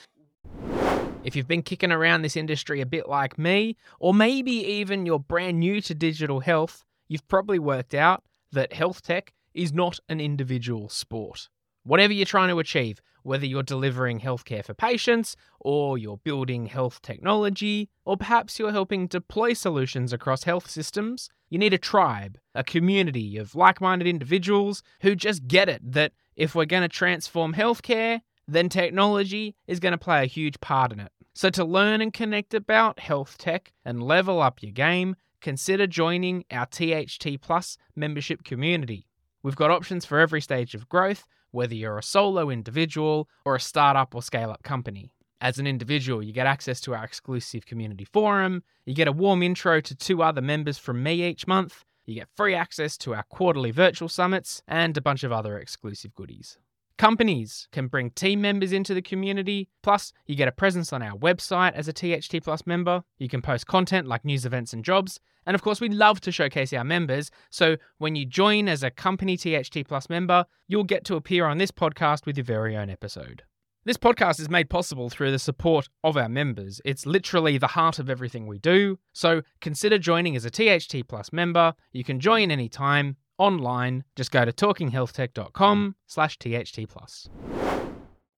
If 1.28 1.36
you've 1.36 1.46
been 1.46 1.62
kicking 1.62 1.92
around 1.92 2.22
this 2.22 2.38
industry 2.38 2.80
a 2.80 2.86
bit 2.86 3.10
like 3.10 3.38
me, 3.38 3.76
or 4.00 4.14
maybe 4.14 4.54
even 4.64 5.06
you're 5.06 5.20
brand 5.20 5.60
new 5.60 5.82
to 5.82 5.94
digital 5.94 6.40
health, 6.40 6.86
you've 7.10 7.28
probably 7.28 7.60
worked 7.60 7.94
out 7.94 8.24
that 8.54 8.72
health 8.72 9.02
tech 9.02 9.34
is 9.54 9.74
not 9.74 10.00
an 10.08 10.22
individual 10.22 10.88
sport. 10.88 11.50
Whatever 11.84 12.14
you're 12.14 12.26
trying 12.26 12.48
to 12.48 12.60
achieve, 12.60 13.02
whether 13.24 13.46
you're 13.46 13.62
delivering 13.62 14.22
healthcare 14.22 14.64
for 14.64 14.74
patients, 14.74 15.36
or 15.60 15.98
you're 15.98 16.16
building 16.16 16.68
health 16.68 17.02
technology, 17.02 17.90
or 18.06 18.16
perhaps 18.16 18.58
you're 18.58 18.72
helping 18.72 19.06
deploy 19.06 19.52
solutions 19.52 20.14
across 20.14 20.46
health 20.46 20.70
systems, 20.70 21.28
you 21.50 21.60
need 21.60 21.74
a 21.74 21.78
tribe, 21.78 22.38
a 22.56 22.64
community 22.64 23.36
of 23.36 23.54
like 23.54 23.82
minded 23.82 24.08
individuals 24.08 24.82
who 25.02 25.14
just 25.14 25.46
get 25.46 25.68
it 25.68 25.82
that 25.92 26.14
if 26.38 26.56
we're 26.56 26.64
going 26.64 26.84
to 26.84 26.88
transform 26.88 27.54
healthcare, 27.54 28.22
then 28.48 28.70
technology 28.70 29.58
is 29.68 29.82
going 29.82 29.92
to 29.92 29.98
play 29.98 30.24
a 30.24 30.26
huge 30.26 30.58
part 30.62 30.94
in 30.94 31.02
it. 31.02 31.12
So, 31.38 31.52
to 31.52 31.64
learn 31.64 32.02
and 32.02 32.12
connect 32.12 32.56
about 32.56 32.98
health 32.98 33.38
tech 33.38 33.72
and 33.86 34.02
level 34.02 34.42
up 34.42 34.64
your 34.64 34.72
game, 34.72 35.16
consider 35.40 35.86
joining 35.86 36.46
our 36.50 36.66
THT 36.66 37.40
Plus 37.40 37.78
membership 37.96 38.44
community. 38.44 39.06
We've 39.44 39.56
got 39.56 39.70
options 39.70 40.04
for 40.04 40.20
every 40.20 40.42
stage 40.42 40.74
of 40.74 40.90
growth, 40.90 41.28
whether 41.52 41.76
you're 41.76 42.00
a 42.00 42.02
solo 42.02 42.50
individual 42.50 43.30
or 43.46 43.54
a 43.54 43.60
startup 43.60 44.16
or 44.16 44.24
scale 44.24 44.50
up 44.50 44.64
company. 44.64 45.12
As 45.40 45.60
an 45.60 45.68
individual, 45.68 46.24
you 46.24 46.34
get 46.34 46.48
access 46.48 46.82
to 46.82 46.96
our 46.96 47.04
exclusive 47.04 47.68
community 47.68 48.06
forum, 48.06 48.64
you 48.88 48.96
get 48.96 49.08
a 49.08 49.12
warm 49.12 49.44
intro 49.44 49.80
to 49.80 49.94
two 49.94 50.24
other 50.24 50.42
members 50.42 50.80
from 50.80 51.04
me 51.04 51.24
each 51.24 51.46
month, 51.46 51.86
you 52.08 52.16
get 52.16 52.30
free 52.36 52.56
access 52.56 52.98
to 52.98 53.14
our 53.14 53.26
quarterly 53.30 53.70
virtual 53.70 54.10
summits, 54.10 54.64
and 54.68 54.98
a 54.98 55.02
bunch 55.02 55.24
of 55.24 55.32
other 55.32 55.60
exclusive 55.60 56.16
goodies. 56.16 56.58
Companies 56.98 57.68
can 57.72 57.88
bring 57.88 58.10
team 58.10 58.42
members 58.42 58.72
into 58.72 58.96
the 58.96 59.04
community. 59.04 59.70
Plus, 59.84 60.14
you 60.26 60.36
get 60.36 60.48
a 60.48 60.52
presence 60.52 60.92
on 60.92 61.04
our 61.04 61.16
website 61.16 61.74
as 61.74 61.88
a 61.88 61.94
THT 61.94 62.44
Plus 62.44 62.66
member. 62.66 63.04
You 63.20 63.30
can 63.30 63.44
post 63.44 63.68
content 63.68 64.08
like 64.08 64.26
news 64.26 64.46
events 64.46 64.74
and 64.74 64.84
jobs. 64.84 65.20
And 65.46 65.54
of 65.54 65.62
course, 65.62 65.80
we 65.80 65.90
love 65.90 66.20
to 66.22 66.32
showcase 66.32 66.74
our 66.74 66.84
members. 66.84 67.30
So 67.52 67.78
when 68.00 68.16
you 68.16 68.26
join 68.26 68.68
as 68.68 68.82
a 68.82 68.90
company 68.90 69.38
THT 69.38 69.88
Plus 69.88 70.10
member, 70.10 70.46
you'll 70.68 70.84
get 70.84 71.06
to 71.06 71.16
appear 71.16 71.46
on 71.46 71.60
this 71.60 71.72
podcast 71.72 72.26
with 72.26 72.36
your 72.36 72.46
very 72.46 72.76
own 72.76 72.90
episode. 72.90 73.44
This 73.86 73.96
podcast 73.96 74.42
is 74.42 74.50
made 74.50 74.70
possible 74.70 75.10
through 75.10 75.32
the 75.32 75.40
support 75.40 75.88
of 76.04 76.18
our 76.18 76.28
members. 76.28 76.82
It's 76.84 77.06
literally 77.06 77.60
the 77.60 77.68
heart 77.68 78.00
of 78.00 78.10
everything 78.10 78.48
we 78.48 78.58
do. 78.58 78.98
So 79.14 79.44
consider 79.62 80.00
joining 80.00 80.36
as 80.36 80.46
a 80.46 80.50
THT 80.50 81.08
Plus 81.08 81.32
member. 81.32 81.74
You 81.94 82.04
can 82.04 82.20
join 82.20 82.50
anytime 82.52 83.18
online. 83.38 84.04
Just 84.16 84.32
go 84.32 84.46
to 84.46 84.52
talkinghealthtech.com 84.52 85.96
slash 86.06 86.38
THT 86.38 86.88
plus. 86.90 87.30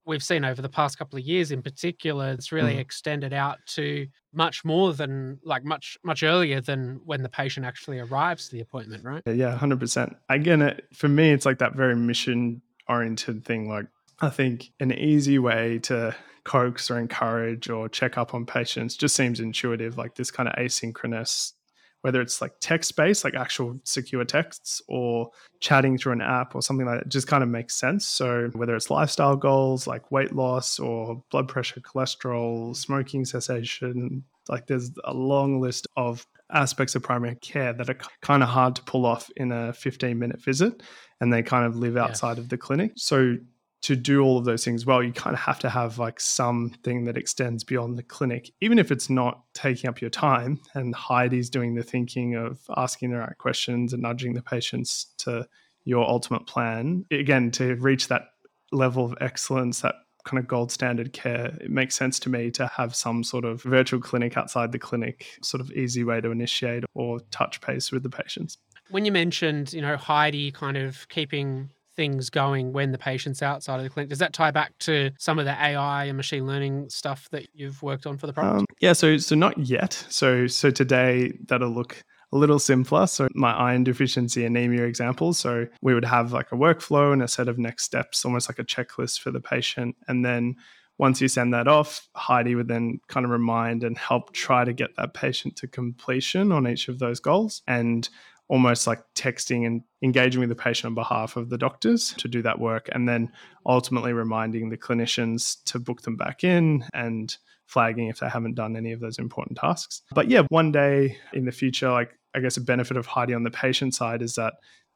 We've 0.05 0.23
seen 0.23 0.43
over 0.43 0.61
the 0.61 0.69
past 0.69 0.97
couple 0.97 1.19
of 1.19 1.25
years 1.25 1.51
in 1.51 1.61
particular, 1.61 2.31
it's 2.31 2.51
really 2.51 2.75
mm. 2.75 2.79
extended 2.79 3.31
out 3.31 3.59
to 3.67 4.07
much 4.33 4.65
more 4.65 4.93
than 4.93 5.39
like 5.43 5.63
much, 5.63 5.97
much 6.03 6.23
earlier 6.23 6.61
than 6.61 7.01
when 7.05 7.21
the 7.21 7.29
patient 7.29 7.65
actually 7.65 7.99
arrives 7.99 8.49
to 8.49 8.55
the 8.55 8.61
appointment, 8.61 9.03
right? 9.03 9.21
Yeah, 9.27 9.55
100%. 9.55 10.15
Again, 10.29 10.63
it, 10.63 10.85
for 10.95 11.07
me, 11.07 11.31
it's 11.31 11.45
like 11.45 11.59
that 11.59 11.75
very 11.75 11.95
mission 11.95 12.63
oriented 12.87 13.45
thing. 13.45 13.69
Like, 13.69 13.85
I 14.19 14.29
think 14.29 14.71
an 14.79 14.91
easy 14.91 15.37
way 15.37 15.77
to 15.83 16.15
coax 16.43 16.89
or 16.89 16.97
encourage 16.97 17.69
or 17.69 17.87
check 17.87 18.17
up 18.17 18.33
on 18.33 18.45
patients 18.45 18.97
just 18.97 19.15
seems 19.15 19.39
intuitive, 19.39 19.97
like 19.97 20.15
this 20.15 20.31
kind 20.31 20.49
of 20.49 20.55
asynchronous 20.55 21.53
whether 22.01 22.21
it's 22.21 22.41
like 22.41 22.53
text 22.59 22.95
based, 22.95 23.23
like 23.23 23.35
actual 23.35 23.79
secure 23.83 24.23
texts, 24.25 24.81
or 24.87 25.29
chatting 25.59 25.97
through 25.97 26.13
an 26.13 26.21
app 26.21 26.55
or 26.55 26.61
something 26.61 26.85
like 26.85 26.99
that, 26.99 27.09
just 27.09 27.27
kind 27.27 27.43
of 27.43 27.49
makes 27.49 27.75
sense. 27.75 28.05
So, 28.05 28.49
whether 28.53 28.75
it's 28.75 28.89
lifestyle 28.89 29.35
goals 29.35 29.87
like 29.87 30.11
weight 30.11 30.33
loss 30.33 30.79
or 30.79 31.23
blood 31.31 31.47
pressure, 31.47 31.81
cholesterol, 31.81 32.75
smoking 32.75 33.25
cessation, 33.25 34.23
like 34.47 34.67
there's 34.67 34.91
a 35.03 35.13
long 35.13 35.59
list 35.61 35.87
of 35.95 36.25
aspects 36.51 36.95
of 36.95 37.03
primary 37.03 37.35
care 37.35 37.73
that 37.73 37.89
are 37.89 37.97
kind 38.21 38.41
of 38.41 38.49
hard 38.49 38.75
to 38.75 38.83
pull 38.83 39.05
off 39.05 39.29
in 39.37 39.51
a 39.51 39.71
15 39.71 40.17
minute 40.17 40.41
visit 40.41 40.81
and 41.21 41.31
they 41.31 41.43
kind 41.43 41.65
of 41.65 41.75
live 41.75 41.95
outside 41.95 42.37
yeah. 42.37 42.43
of 42.43 42.49
the 42.49 42.57
clinic. 42.57 42.93
So, 42.95 43.35
to 43.81 43.95
do 43.95 44.21
all 44.21 44.37
of 44.37 44.45
those 44.45 44.65
things 44.65 44.85
well, 44.85 45.01
you 45.01 45.13
kind 45.13 45.33
of 45.33 45.39
have 45.39 45.59
to 45.59 45.69
have 45.69 45.97
like 45.97 46.19
something 46.19 47.05
that 47.05 47.17
extends 47.17 47.63
beyond 47.63 47.97
the 47.97 48.03
clinic, 48.03 48.51
even 48.61 48.77
if 48.77 48.91
it's 48.91 49.09
not 49.09 49.43
taking 49.53 49.89
up 49.89 50.01
your 50.01 50.09
time. 50.09 50.59
And 50.73 50.93
Heidi's 50.93 51.49
doing 51.49 51.75
the 51.75 51.83
thinking 51.83 52.35
of 52.35 52.59
asking 52.75 53.11
the 53.11 53.17
right 53.17 53.37
questions 53.37 53.93
and 53.93 54.01
nudging 54.01 54.33
the 54.33 54.41
patients 54.41 55.13
to 55.19 55.47
your 55.85 56.07
ultimate 56.07 56.45
plan. 56.45 57.05
Again, 57.11 57.51
to 57.51 57.75
reach 57.75 58.09
that 58.09 58.23
level 58.71 59.05
of 59.05 59.15
excellence, 59.21 59.81
that 59.81 59.95
kind 60.25 60.39
of 60.39 60.47
gold 60.47 60.71
standard 60.71 61.13
care, 61.13 61.57
it 61.61 61.71
makes 61.71 61.95
sense 61.95 62.19
to 62.19 62.29
me 62.29 62.51
to 62.51 62.67
have 62.67 62.95
some 62.95 63.23
sort 63.23 63.45
of 63.45 63.63
virtual 63.63 63.99
clinic 63.99 64.37
outside 64.37 64.71
the 64.71 64.79
clinic, 64.79 65.25
sort 65.41 65.61
of 65.61 65.71
easy 65.71 66.03
way 66.03 66.19
to 66.19 66.29
initiate 66.31 66.83
or 66.93 67.19
touch 67.31 67.61
base 67.61 67.91
with 67.91 68.03
the 68.03 68.09
patients. 68.09 68.57
When 68.89 69.05
you 69.05 69.11
mentioned, 69.11 69.71
you 69.71 69.81
know, 69.81 69.95
Heidi 69.95 70.51
kind 70.51 70.75
of 70.75 71.07
keeping 71.09 71.69
things 71.99 72.29
going 72.29 72.71
when 72.71 72.93
the 72.93 72.97
patient's 72.97 73.41
outside 73.41 73.75
of 73.75 73.83
the 73.83 73.89
clinic. 73.89 74.07
Does 74.07 74.19
that 74.19 74.31
tie 74.31 74.51
back 74.51 74.71
to 74.79 75.11
some 75.19 75.37
of 75.37 75.43
the 75.43 75.51
AI 75.51 76.05
and 76.05 76.15
machine 76.15 76.47
learning 76.47 76.89
stuff 76.89 77.27
that 77.31 77.49
you've 77.53 77.83
worked 77.83 78.05
on 78.05 78.17
for 78.17 78.25
the 78.25 78.31
product? 78.31 78.59
Um, 78.59 78.65
yeah, 78.79 78.93
so 78.93 79.17
so 79.17 79.35
not 79.35 79.57
yet. 79.57 80.05
So 80.07 80.47
so 80.47 80.71
today 80.71 81.33
that'll 81.47 81.67
look 81.69 82.01
a 82.31 82.37
little 82.37 82.57
simpler. 82.57 83.05
So 83.05 83.27
my 83.33 83.51
iron 83.51 83.83
deficiency 83.83 84.45
anemia 84.45 84.83
example. 84.83 85.33
So 85.33 85.67
we 85.81 85.93
would 85.93 86.05
have 86.05 86.31
like 86.31 86.53
a 86.53 86.55
workflow 86.55 87.11
and 87.11 87.21
a 87.21 87.27
set 87.27 87.49
of 87.49 87.57
next 87.57 87.83
steps, 87.83 88.23
almost 88.23 88.49
like 88.49 88.59
a 88.59 88.63
checklist 88.63 89.19
for 89.19 89.31
the 89.31 89.41
patient, 89.41 89.97
and 90.07 90.23
then 90.23 90.55
once 90.97 91.21
you 91.21 91.27
send 91.27 91.53
that 91.53 91.67
off, 91.67 92.07
Heidi 92.15 92.55
would 92.55 92.67
then 92.67 92.99
kind 93.07 93.25
of 93.25 93.31
remind 93.31 93.83
and 93.83 93.97
help 93.97 94.33
try 94.33 94.65
to 94.65 94.73
get 94.73 94.95
that 94.97 95.13
patient 95.13 95.55
to 95.57 95.67
completion 95.67 96.51
on 96.51 96.67
each 96.67 96.89
of 96.89 96.99
those 96.99 97.21
goals. 97.21 97.61
And 97.67 98.07
almost 98.49 98.87
like 98.87 99.01
texting 99.15 99.65
and 99.65 99.83
engaging 100.01 100.39
with 100.39 100.49
the 100.49 100.55
patient 100.55 100.87
on 100.87 100.95
behalf 100.95 101.37
of 101.37 101.49
the 101.49 101.57
doctors 101.57 102.13
to 102.17 102.27
do 102.27 102.41
that 102.41 102.59
work 102.59 102.89
and 102.91 103.07
then 103.07 103.31
ultimately 103.65 104.11
reminding 104.11 104.69
the 104.69 104.77
clinicians 104.77 105.63
to 105.65 105.79
book 105.79 106.01
them 106.01 106.17
back 106.17 106.43
in 106.43 106.83
and 106.93 107.37
flagging 107.67 108.07
if 108.07 108.19
they 108.19 108.27
haven't 108.27 108.55
done 108.55 108.75
any 108.75 108.91
of 108.91 108.99
those 108.99 109.19
important 109.19 109.57
tasks. 109.57 110.01
But 110.11 110.29
yeah, 110.29 110.41
one 110.49 110.71
day 110.71 111.17
in 111.33 111.45
the 111.45 111.51
future, 111.51 111.91
like 111.91 112.17
I 112.35 112.39
guess 112.39 112.57
a 112.57 112.61
benefit 112.61 112.97
of 112.97 113.05
Heidi 113.05 113.35
on 113.35 113.43
the 113.43 113.51
patient 113.51 113.93
side 113.93 114.23
is 114.23 114.33
that 114.35 114.55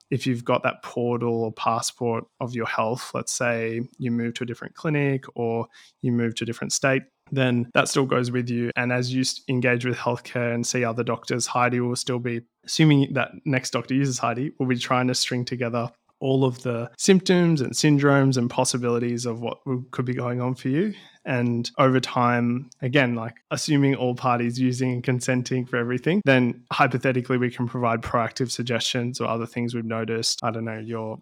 if 0.10 0.28
you've 0.28 0.44
got 0.44 0.64
that 0.64 0.84
portal 0.84 1.44
or 1.44 1.52
passport 1.52 2.26
of 2.40 2.54
your 2.54 2.66
health, 2.66 3.12
let's 3.14 3.32
say 3.32 3.82
you 3.98 4.12
move 4.12 4.34
to 4.36 4.44
a 4.44 4.48
different 4.48 4.76
clinic 4.76 5.26
or 5.36 5.68
you 6.02 6.12
move 6.12 6.36
to 6.36 6.44
a 6.44 6.46
different 6.46 6.74
state, 6.74 7.04
then 7.36 7.70
that 7.74 7.88
still 7.88 8.06
goes 8.06 8.32
with 8.32 8.50
you. 8.50 8.72
And 8.76 8.92
as 8.92 9.14
you 9.14 9.24
engage 9.48 9.86
with 9.86 9.98
healthcare 9.98 10.54
and 10.54 10.66
see 10.66 10.84
other 10.84 11.04
doctors, 11.04 11.48
Heidi 11.48 11.80
will 11.80 11.96
still 11.96 12.20
be, 12.20 12.42
assuming 12.66 13.14
that 13.14 13.32
next 13.46 13.72
doctor 13.72 13.94
uses 13.94 14.20
Heidi, 14.20 14.52
will 14.60 14.68
be 14.68 14.78
trying 14.78 15.08
to 15.08 15.16
string 15.16 15.46
together 15.46 15.92
all 16.20 16.46
of 16.46 16.64
the 16.64 16.90
symptoms 16.98 17.60
and 17.60 17.74
syndromes 17.74 18.38
and 18.38 18.50
possibilities 18.50 19.26
of 19.26 19.42
what 19.42 19.60
could 19.92 20.06
be 20.06 20.14
going 20.14 20.40
on 20.40 20.56
for 20.56 20.70
you. 20.70 20.94
And 21.26 21.70
over 21.78 22.00
time, 22.00 22.70
again, 22.82 23.16
like 23.16 23.36
assuming 23.52 23.96
all 23.96 24.16
parties 24.16 24.58
using 24.60 24.92
and 24.94 25.04
consenting 25.04 25.66
for 25.66 25.78
everything, 25.78 26.22
then 26.24 26.64
hypothetically 26.72 27.38
we 27.38 27.50
can 27.50 27.68
provide 27.68 28.02
proactive 28.02 28.52
suggestions 28.52 29.20
or 29.20 29.28
other 29.28 29.46
things 29.46 29.76
we've 29.76 29.84
noticed. 29.84 30.40
I 30.44 30.52
don't 30.52 30.66
know, 30.66 30.80
your 30.80 31.20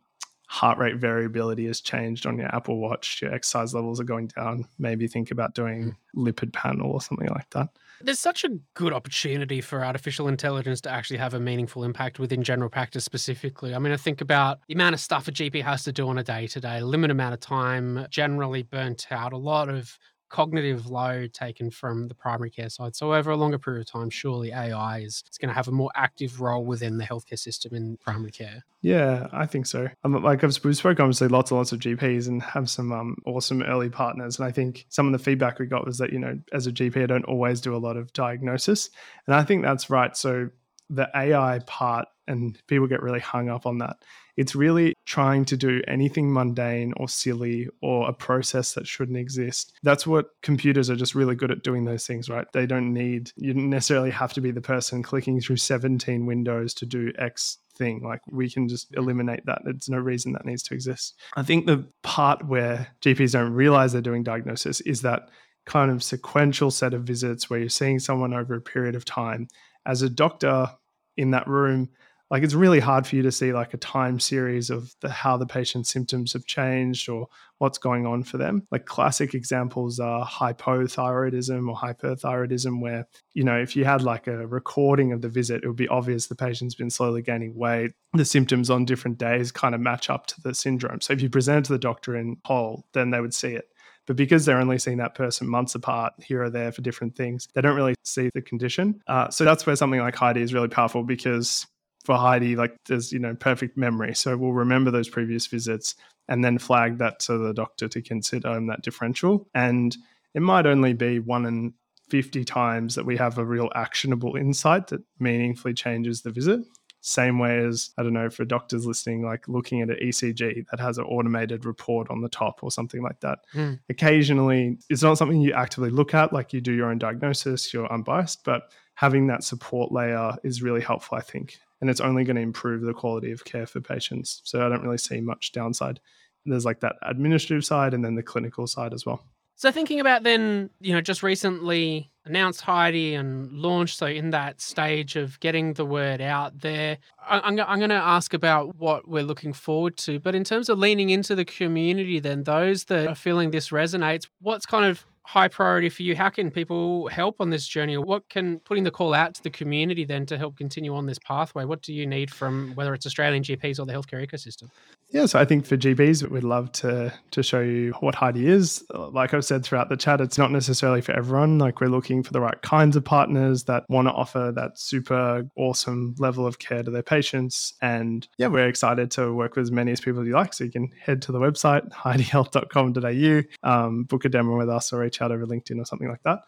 heart 0.52 0.78
rate 0.78 0.98
variability 0.98 1.66
has 1.66 1.80
changed 1.80 2.26
on 2.26 2.38
your 2.38 2.54
Apple 2.54 2.78
Watch, 2.78 3.22
your 3.22 3.34
exercise 3.34 3.74
levels 3.74 4.02
are 4.02 4.04
going 4.04 4.28
down, 4.28 4.68
maybe 4.78 5.08
think 5.08 5.32
about 5.32 5.56
doing 5.56 5.96
hmm. 6.14 6.28
lipid 6.28 6.52
panel 6.52 6.92
or 6.92 7.00
something 7.00 7.30
like 7.30 7.50
that. 7.52 7.70
There's 8.02 8.20
such 8.20 8.44
a 8.44 8.50
good 8.74 8.92
opportunity 8.92 9.62
for 9.62 9.86
artificial 9.86 10.28
intelligence 10.28 10.82
to 10.82 10.90
actually 10.92 11.20
have 11.20 11.34
a 11.34 11.40
meaningful 11.40 11.86
impact 11.86 12.20
within 12.20 12.44
general 12.44 12.70
practice 12.70 13.06
specifically. 13.06 13.74
I 13.74 13.80
mean, 13.80 13.94
I 13.94 13.98
think 13.98 14.20
about 14.20 14.60
the 14.68 14.74
amount 14.74 14.94
of 14.94 15.00
stuff 15.00 15.30
a 15.30 15.32
GP 15.32 15.64
has 15.64 15.86
to 15.86 15.94
do 15.94 16.10
on 16.10 16.18
a 16.18 16.24
day 16.24 16.48
to 16.48 16.60
day, 16.60 16.82
limited 16.82 17.12
amount 17.12 17.34
of 17.34 17.40
time, 17.40 18.06
generally 18.10 18.64
burnt 18.64 19.08
out, 19.10 19.32
a 19.32 19.38
lot 19.38 19.70
of 19.70 19.98
cognitive 20.32 20.88
load 20.89 21.34
taken 21.34 21.70
from 21.70 22.08
the 22.08 22.15
primary 22.15 22.50
care 22.50 22.70
side. 22.70 22.96
So 22.96 23.13
over 23.13 23.32
a 23.32 23.36
longer 23.36 23.60
period 23.60 23.82
of 23.82 23.88
time, 23.88 24.10
surely 24.10 24.52
AI 24.52 25.00
is, 25.00 25.24
going 25.39 25.50
to 25.50 25.56
have 25.56 25.67
a 25.67 25.72
more 25.72 25.91
active 25.96 26.39
role 26.39 26.63
within 26.63 26.98
the 26.98 27.04
healthcare 27.04 27.38
system 27.38 27.76
in 27.76 27.98
primary 27.98 28.32
care. 28.32 28.63
Yeah, 28.82 29.28
I 29.32 29.46
think 29.46 29.65
so. 29.65 29.89
Um, 30.04 30.13
like 30.24 30.44
I've, 30.44 30.58
we 30.63 30.74
spoke 30.74 31.00
obviously 31.00 31.28
lots 31.28 31.52
and 31.52 31.58
lots 31.58 31.72
of 31.72 31.80
GPs 31.80 32.28
and 32.28 32.41
have 32.41 32.70
some 32.70 32.91
um, 32.91 33.17
awesome 33.26 33.62
early 33.63 33.89
partners. 33.89 34.39
And 34.39 34.48
I 34.48 34.52
think 34.52 34.86
some 34.89 35.06
of 35.06 35.12
the 35.12 35.20
feedback 35.20 35.60
we 35.60 35.65
got 35.65 35.86
was 35.86 35.98
that, 35.98 36.13
you 36.13 36.20
know, 36.20 36.39
as 36.54 36.65
a 36.65 36.72
GP, 36.72 37.04
I 37.04 37.08
don't 37.08 37.26
always 37.26 37.60
do 37.60 37.76
a 37.76 37.78
lot 37.78 37.98
of 37.98 38.13
diagnosis. 38.13 38.89
And 39.28 39.36
I 39.36 39.44
think 39.44 39.63
that's 39.63 39.89
right. 39.89 40.15
So 40.15 40.50
the 40.91 41.10
AI 41.15 41.60
part, 41.65 42.08
and 42.27 42.58
people 42.67 42.88
get 42.88 43.01
really 43.01 43.19
hung 43.19 43.49
up 43.49 43.65
on 43.65 43.80
that. 43.80 43.97
It's 44.38 44.56
really 44.56 44.93
trying 45.06 45.45
to 45.45 45.58
do 45.58 45.82
anything 45.88 46.32
mundane 46.32 46.93
or 46.97 47.10
silly 47.10 47.67
or 47.82 48.08
a 48.08 48.13
process 48.13 48.73
that 48.73 48.88
shouldn't 48.88 49.17
exist. 49.17 49.73
That's 49.84 50.08
what 50.08 50.30
computers 50.41 50.89
are 50.89 50.95
just 50.95 51.15
really 51.15 51.36
good 51.36 51.51
at 51.51 51.63
doing 51.63 51.86
those 51.86 52.06
things, 52.06 52.30
right? 52.30 52.47
They 52.54 52.65
don't 52.65 52.93
need, 52.93 53.32
you 53.36 53.54
don't 53.54 53.69
necessarily 53.69 54.12
have 54.12 54.34
to 54.34 54.41
be 54.41 54.51
the 54.51 54.62
person 54.62 55.04
clicking 55.04 55.41
through 55.41 55.58
17 55.58 56.25
windows 56.25 56.73
to 56.75 56.86
do 56.86 57.12
X 57.17 57.58
thing. 57.77 58.01
Like 58.04 58.21
we 58.30 58.49
can 58.49 58.67
just 58.67 58.95
eliminate 58.95 59.45
that. 59.45 59.62
There's 59.63 59.89
no 59.89 59.97
reason 59.97 60.34
that 60.34 60.45
needs 60.45 60.63
to 60.63 60.73
exist. 60.73 61.15
I 61.36 61.43
think 61.43 61.65
the 61.65 61.86
part 62.04 62.45
where 62.45 62.88
GPs 63.01 63.34
don't 63.34 63.54
realize 63.54 63.91
they're 63.91 64.01
doing 64.01 64.23
diagnosis 64.23 64.82
is 64.82 65.01
that 65.01 65.30
kind 65.65 65.91
of 65.91 66.04
sequential 66.04 66.71
set 66.71 66.93
of 66.93 67.04
visits 67.04 67.49
where 67.49 67.60
you're 67.60 67.69
seeing 67.69 67.99
someone 67.99 68.34
over 68.34 68.56
a 68.56 68.62
period 68.62 68.95
of 68.95 69.06
time. 69.06 69.47
As 69.86 70.01
a 70.01 70.10
doctor 70.10 70.69
in 71.17 71.32
that 71.32 71.47
room, 71.47 71.89
like 72.32 72.43
it's 72.43 72.54
really 72.54 72.80
hard 72.80 73.06
for 73.06 73.17
you 73.17 73.24
to 73.24 73.32
see 73.32 73.52
like 73.52 73.74
a 73.74 73.78
time 73.78 74.17
series 74.17 74.69
of 74.69 74.95
the, 75.02 75.10
how 75.10 75.36
the 75.36 75.45
patient's 75.45 75.91
symptoms 75.91 76.32
have 76.32 76.45
changed 76.45 77.10
or 77.10 77.28
what's 77.58 77.78
going 77.78 78.06
on 78.06 78.24
for 78.24 78.38
them. 78.38 78.65
Like 78.71 78.86
classic 78.86 79.34
examples 79.34 80.00
are 80.00 80.26
hypothyroidism 80.26 81.69
or 81.69 81.76
hyperthyroidism, 81.76 82.80
where, 82.80 83.06
you 83.34 83.43
know, 83.43 83.60
if 83.60 83.76
you 83.76 83.84
had 83.84 84.02
like 84.02 84.28
a 84.28 84.47
recording 84.47 85.12
of 85.12 85.21
the 85.21 85.28
visit, 85.28 85.62
it 85.63 85.67
would 85.67 85.76
be 85.76 85.89
obvious 85.89 86.28
the 86.28 86.36
patient's 86.36 86.74
been 86.74 86.89
slowly 86.89 87.21
gaining 87.21 87.54
weight. 87.54 87.91
The 88.13 88.24
symptoms 88.24 88.69
on 88.69 88.86
different 88.86 89.17
days 89.17 89.52
kind 89.52 89.76
of 89.76 89.82
match 89.82 90.10
up 90.10 90.26
to 90.28 90.41
the 90.41 90.56
syndrome. 90.56 91.02
So 91.02 91.12
if 91.12 91.21
you 91.21 91.30
present 91.30 91.65
to 91.65 91.74
the 91.74 91.80
doctor 91.80 92.15
in 92.15 92.38
whole, 92.45 92.86
then 92.93 93.10
they 93.10 93.19
would 93.19 93.34
see 93.34 93.56
it. 93.56 93.65
But 94.08 94.16
because 94.16 94.46
they're 94.46 94.60
only 94.60 94.80
seeing 94.80 94.98
that 94.98 95.16
person 95.16 95.48
months 95.48 95.76
apart 95.76 96.14
here 96.18 96.44
or 96.44 96.50
there 96.50 96.72
for 96.72 96.82
different 96.82 97.16
things, 97.16 97.48
they 97.54 97.62
don't 97.62 97.76
really 97.76 97.96
see 98.04 98.30
the 98.34 98.42
condition. 98.42 99.02
Uh, 99.08 99.30
so 99.30 99.46
that's 99.46 99.66
where 99.66 99.76
something 99.76 100.00
like 100.00 100.16
Heidi 100.16 100.42
is 100.42 100.54
really 100.54 100.68
powerful 100.68 101.04
because 101.04 101.66
for 102.04 102.18
Heidi, 102.18 102.56
like 102.56 102.76
there's, 102.88 103.12
you 103.12 103.20
know, 103.20 103.36
perfect 103.36 103.78
memory. 103.78 104.16
So 104.16 104.36
we'll 104.36 104.54
remember 104.54 104.92
those 104.92 105.10
previous 105.10 105.48
visits 105.48 105.96
and 106.28 106.44
then 106.44 106.58
flag 106.58 106.98
that 106.98 107.20
to 107.22 107.38
the 107.38 107.54
doctor 107.54 107.88
to 107.88 108.02
consider 108.02 108.60
that 108.68 108.82
differential. 108.82 109.48
And 109.54 109.96
it 110.34 110.42
might 110.42 110.66
only 110.66 110.94
be 110.94 111.20
one 111.20 111.46
in 111.46 111.74
50 112.10 112.44
times 112.44 112.96
that 112.96 113.06
we 113.06 113.18
have 113.18 113.38
a 113.38 113.46
real 113.46 113.70
actionable 113.74 114.36
insight 114.36 114.88
that 114.88 115.02
meaningfully 115.20 115.74
changes 115.74 116.22
the 116.22 116.32
visit. 116.32 116.60
Same 117.02 117.40
way 117.40 117.58
as, 117.66 117.90
I 117.98 118.04
don't 118.04 118.14
know, 118.14 118.30
for 118.30 118.46
doctors 118.46 118.86
listening, 118.86 119.24
like 119.24 119.48
looking 119.48 119.82
at 119.82 119.90
an 119.90 119.98
ECG 120.02 120.68
that 120.70 120.80
has 120.80 120.98
an 120.98 121.06
automated 121.06 121.66
report 121.66 122.10
on 122.10 122.22
the 122.22 122.30
top 122.30 122.64
or 122.64 122.72
something 122.72 123.02
like 123.02 123.20
that. 123.22 123.40
Mm. 123.54 123.80
Occasionally, 123.90 124.78
it's 124.90 125.02
not 125.02 125.18
something 125.18 125.42
you 125.42 125.54
actively 125.54 125.90
look 125.90 126.14
at, 126.14 126.32
like 126.32 126.54
you 126.54 126.62
do 126.62 126.74
your 126.74 126.90
own 126.92 127.00
diagnosis, 127.00 127.74
you're 127.74 127.92
unbiased, 127.92 128.44
but 128.44 128.72
having 128.94 129.28
that 129.28 129.44
support 129.44 129.92
layer 129.92 130.36
is 130.44 130.62
really 130.62 130.82
helpful, 130.82 131.18
I 131.18 131.22
think 131.22 131.58
and 131.82 131.90
it's 131.90 132.00
only 132.00 132.24
going 132.24 132.36
to 132.36 132.42
improve 132.42 132.84
the 132.84 132.94
quality 132.94 133.32
of 133.32 133.44
care 133.44 133.66
for 133.66 133.82
patients. 133.82 134.42
So 134.46 134.66
I 134.66 134.70
don't 134.70 134.84
really 134.84 135.00
see 135.00 135.20
much 135.20 135.52
downside. 135.52 136.00
There's 136.46 136.66
like 136.66 136.80
that 136.82 136.96
administrative 137.02 137.66
side 137.66 137.94
and 137.94 138.06
then 138.06 138.16
the 138.16 138.24
clinical 138.24 138.68
side 138.68 138.94
as 138.94 139.06
well. 139.06 139.26
So 139.56 139.72
thinking 139.72 140.00
about 140.00 140.24
then, 140.24 140.70
you 140.80 140.94
know, 140.94 141.02
just 141.02 141.24
recently 141.24 142.11
announced 142.26 142.62
Heidi 142.62 143.16
and 143.16 143.52
launched, 143.52 143.98
so 143.98 144.06
in 144.06 144.30
that 144.32 144.62
stage 144.62 145.16
of 145.16 145.40
getting 145.40 145.74
the 145.74 145.86
word 145.86 146.22
out 146.22 146.60
there, 146.60 146.98
I'm, 147.28 147.60
I'm 147.60 147.80
going 147.80 147.90
to 147.90 147.96
ask 147.96 148.34
about 148.34 148.76
what 148.78 149.08
we're 149.08 149.24
looking 149.24 149.54
forward 149.54 149.98
to. 149.98 150.20
But 150.20 150.36
in 150.36 150.44
terms 150.44 150.70
of 150.70 150.78
leaning 150.78 151.10
into 151.10 151.36
the 151.36 151.46
community, 151.46 152.20
then 152.20 152.44
those 152.44 152.86
that 152.86 153.08
are 153.08 153.16
feeling 153.16 153.52
this 153.52 153.70
resonates, 153.70 154.28
what's 154.40 154.66
kind 154.66 154.86
of 154.86 155.06
high 155.24 155.48
priority 155.48 155.90
for 155.90 156.04
you? 156.04 156.16
How 156.16 156.30
can 156.30 156.52
people 156.52 157.08
help 157.08 157.38
on 157.40 157.50
this 157.50 157.68
journey? 157.68 157.98
What 157.98 158.28
can 158.30 158.60
putting 158.60 158.84
the 158.84 158.92
call 158.92 159.14
out 159.14 159.34
to 159.36 159.44
the 159.44 159.50
community 159.50 160.06
then 160.06 160.26
to 160.28 160.38
help 160.38 160.58
continue 160.58 160.96
on 160.96 161.06
this 161.06 161.20
pathway? 161.20 161.66
What 161.66 161.82
do 161.82 161.94
you 161.94 162.06
need 162.06 162.32
from 162.32 162.74
whether 162.76 162.94
it's 162.94 163.06
Australian 163.06 163.44
GPs 163.44 163.80
or 163.80 163.86
the 163.86 163.94
healthcare 163.94 164.26
ecosystem? 164.26 164.70
Yeah, 165.12 165.26
so 165.26 165.40
I 165.40 165.46
think 165.46 165.66
for 165.66 165.76
GPs, 165.76 166.28
we'd 166.30 166.44
love 166.44 166.72
to 166.74 167.14
to 167.32 167.44
show 167.44 167.60
you 167.60 167.92
what 168.00 168.16
Heidi 168.16 168.48
is. 168.48 168.84
Like 168.94 169.34
I've 169.34 169.44
said 169.44 169.64
throughout 169.64 169.90
the 169.90 169.98
chat, 169.98 170.22
it's 170.22 170.38
not 170.38 170.52
necessarily 170.52 171.02
for 171.02 171.12
everyone. 171.12 171.60
Like 171.60 171.82
we're 171.82 171.88
looking 171.88 172.24
for 172.24 172.32
the 172.32 172.40
right 172.40 172.62
kinds 172.62 172.96
of 172.96 173.04
partners 173.04 173.66
that 173.66 173.84
want 173.90 174.08
to 174.08 174.14
offer 174.14 174.54
that 174.56 174.80
super 174.80 175.46
awesome 175.58 176.16
level 176.18 176.48
of 176.48 176.60
care 176.60 176.82
to 176.82 176.90
their 176.90 177.04
patients. 177.04 177.74
And 177.82 178.26
yeah, 178.38 178.48
we're 178.48 178.68
excited 178.70 179.12
to 179.12 179.34
work 179.34 179.58
with 179.58 179.64
as 179.64 179.72
many 179.72 179.92
as 179.92 180.00
people 180.00 180.22
as 180.22 180.28
you 180.28 180.34
like. 180.34 180.54
So 180.54 180.64
you 180.64 180.72
can 180.72 180.90
head 181.02 181.22
to 181.24 181.34
the 181.34 181.40
website, 181.40 181.90
heidihealth.com.au, 181.92 183.70
um, 183.70 184.04
book 184.06 184.24
a 184.24 184.30
demo 184.30 184.58
with 184.58 184.70
us 184.70 184.94
or 184.94 185.04
reach 185.12 185.21
out 185.21 185.32
over 185.32 185.45
LinkedIn 185.45 185.80
or 185.80 185.86
something 185.86 186.10
like 186.10 186.24
that. 186.24 186.39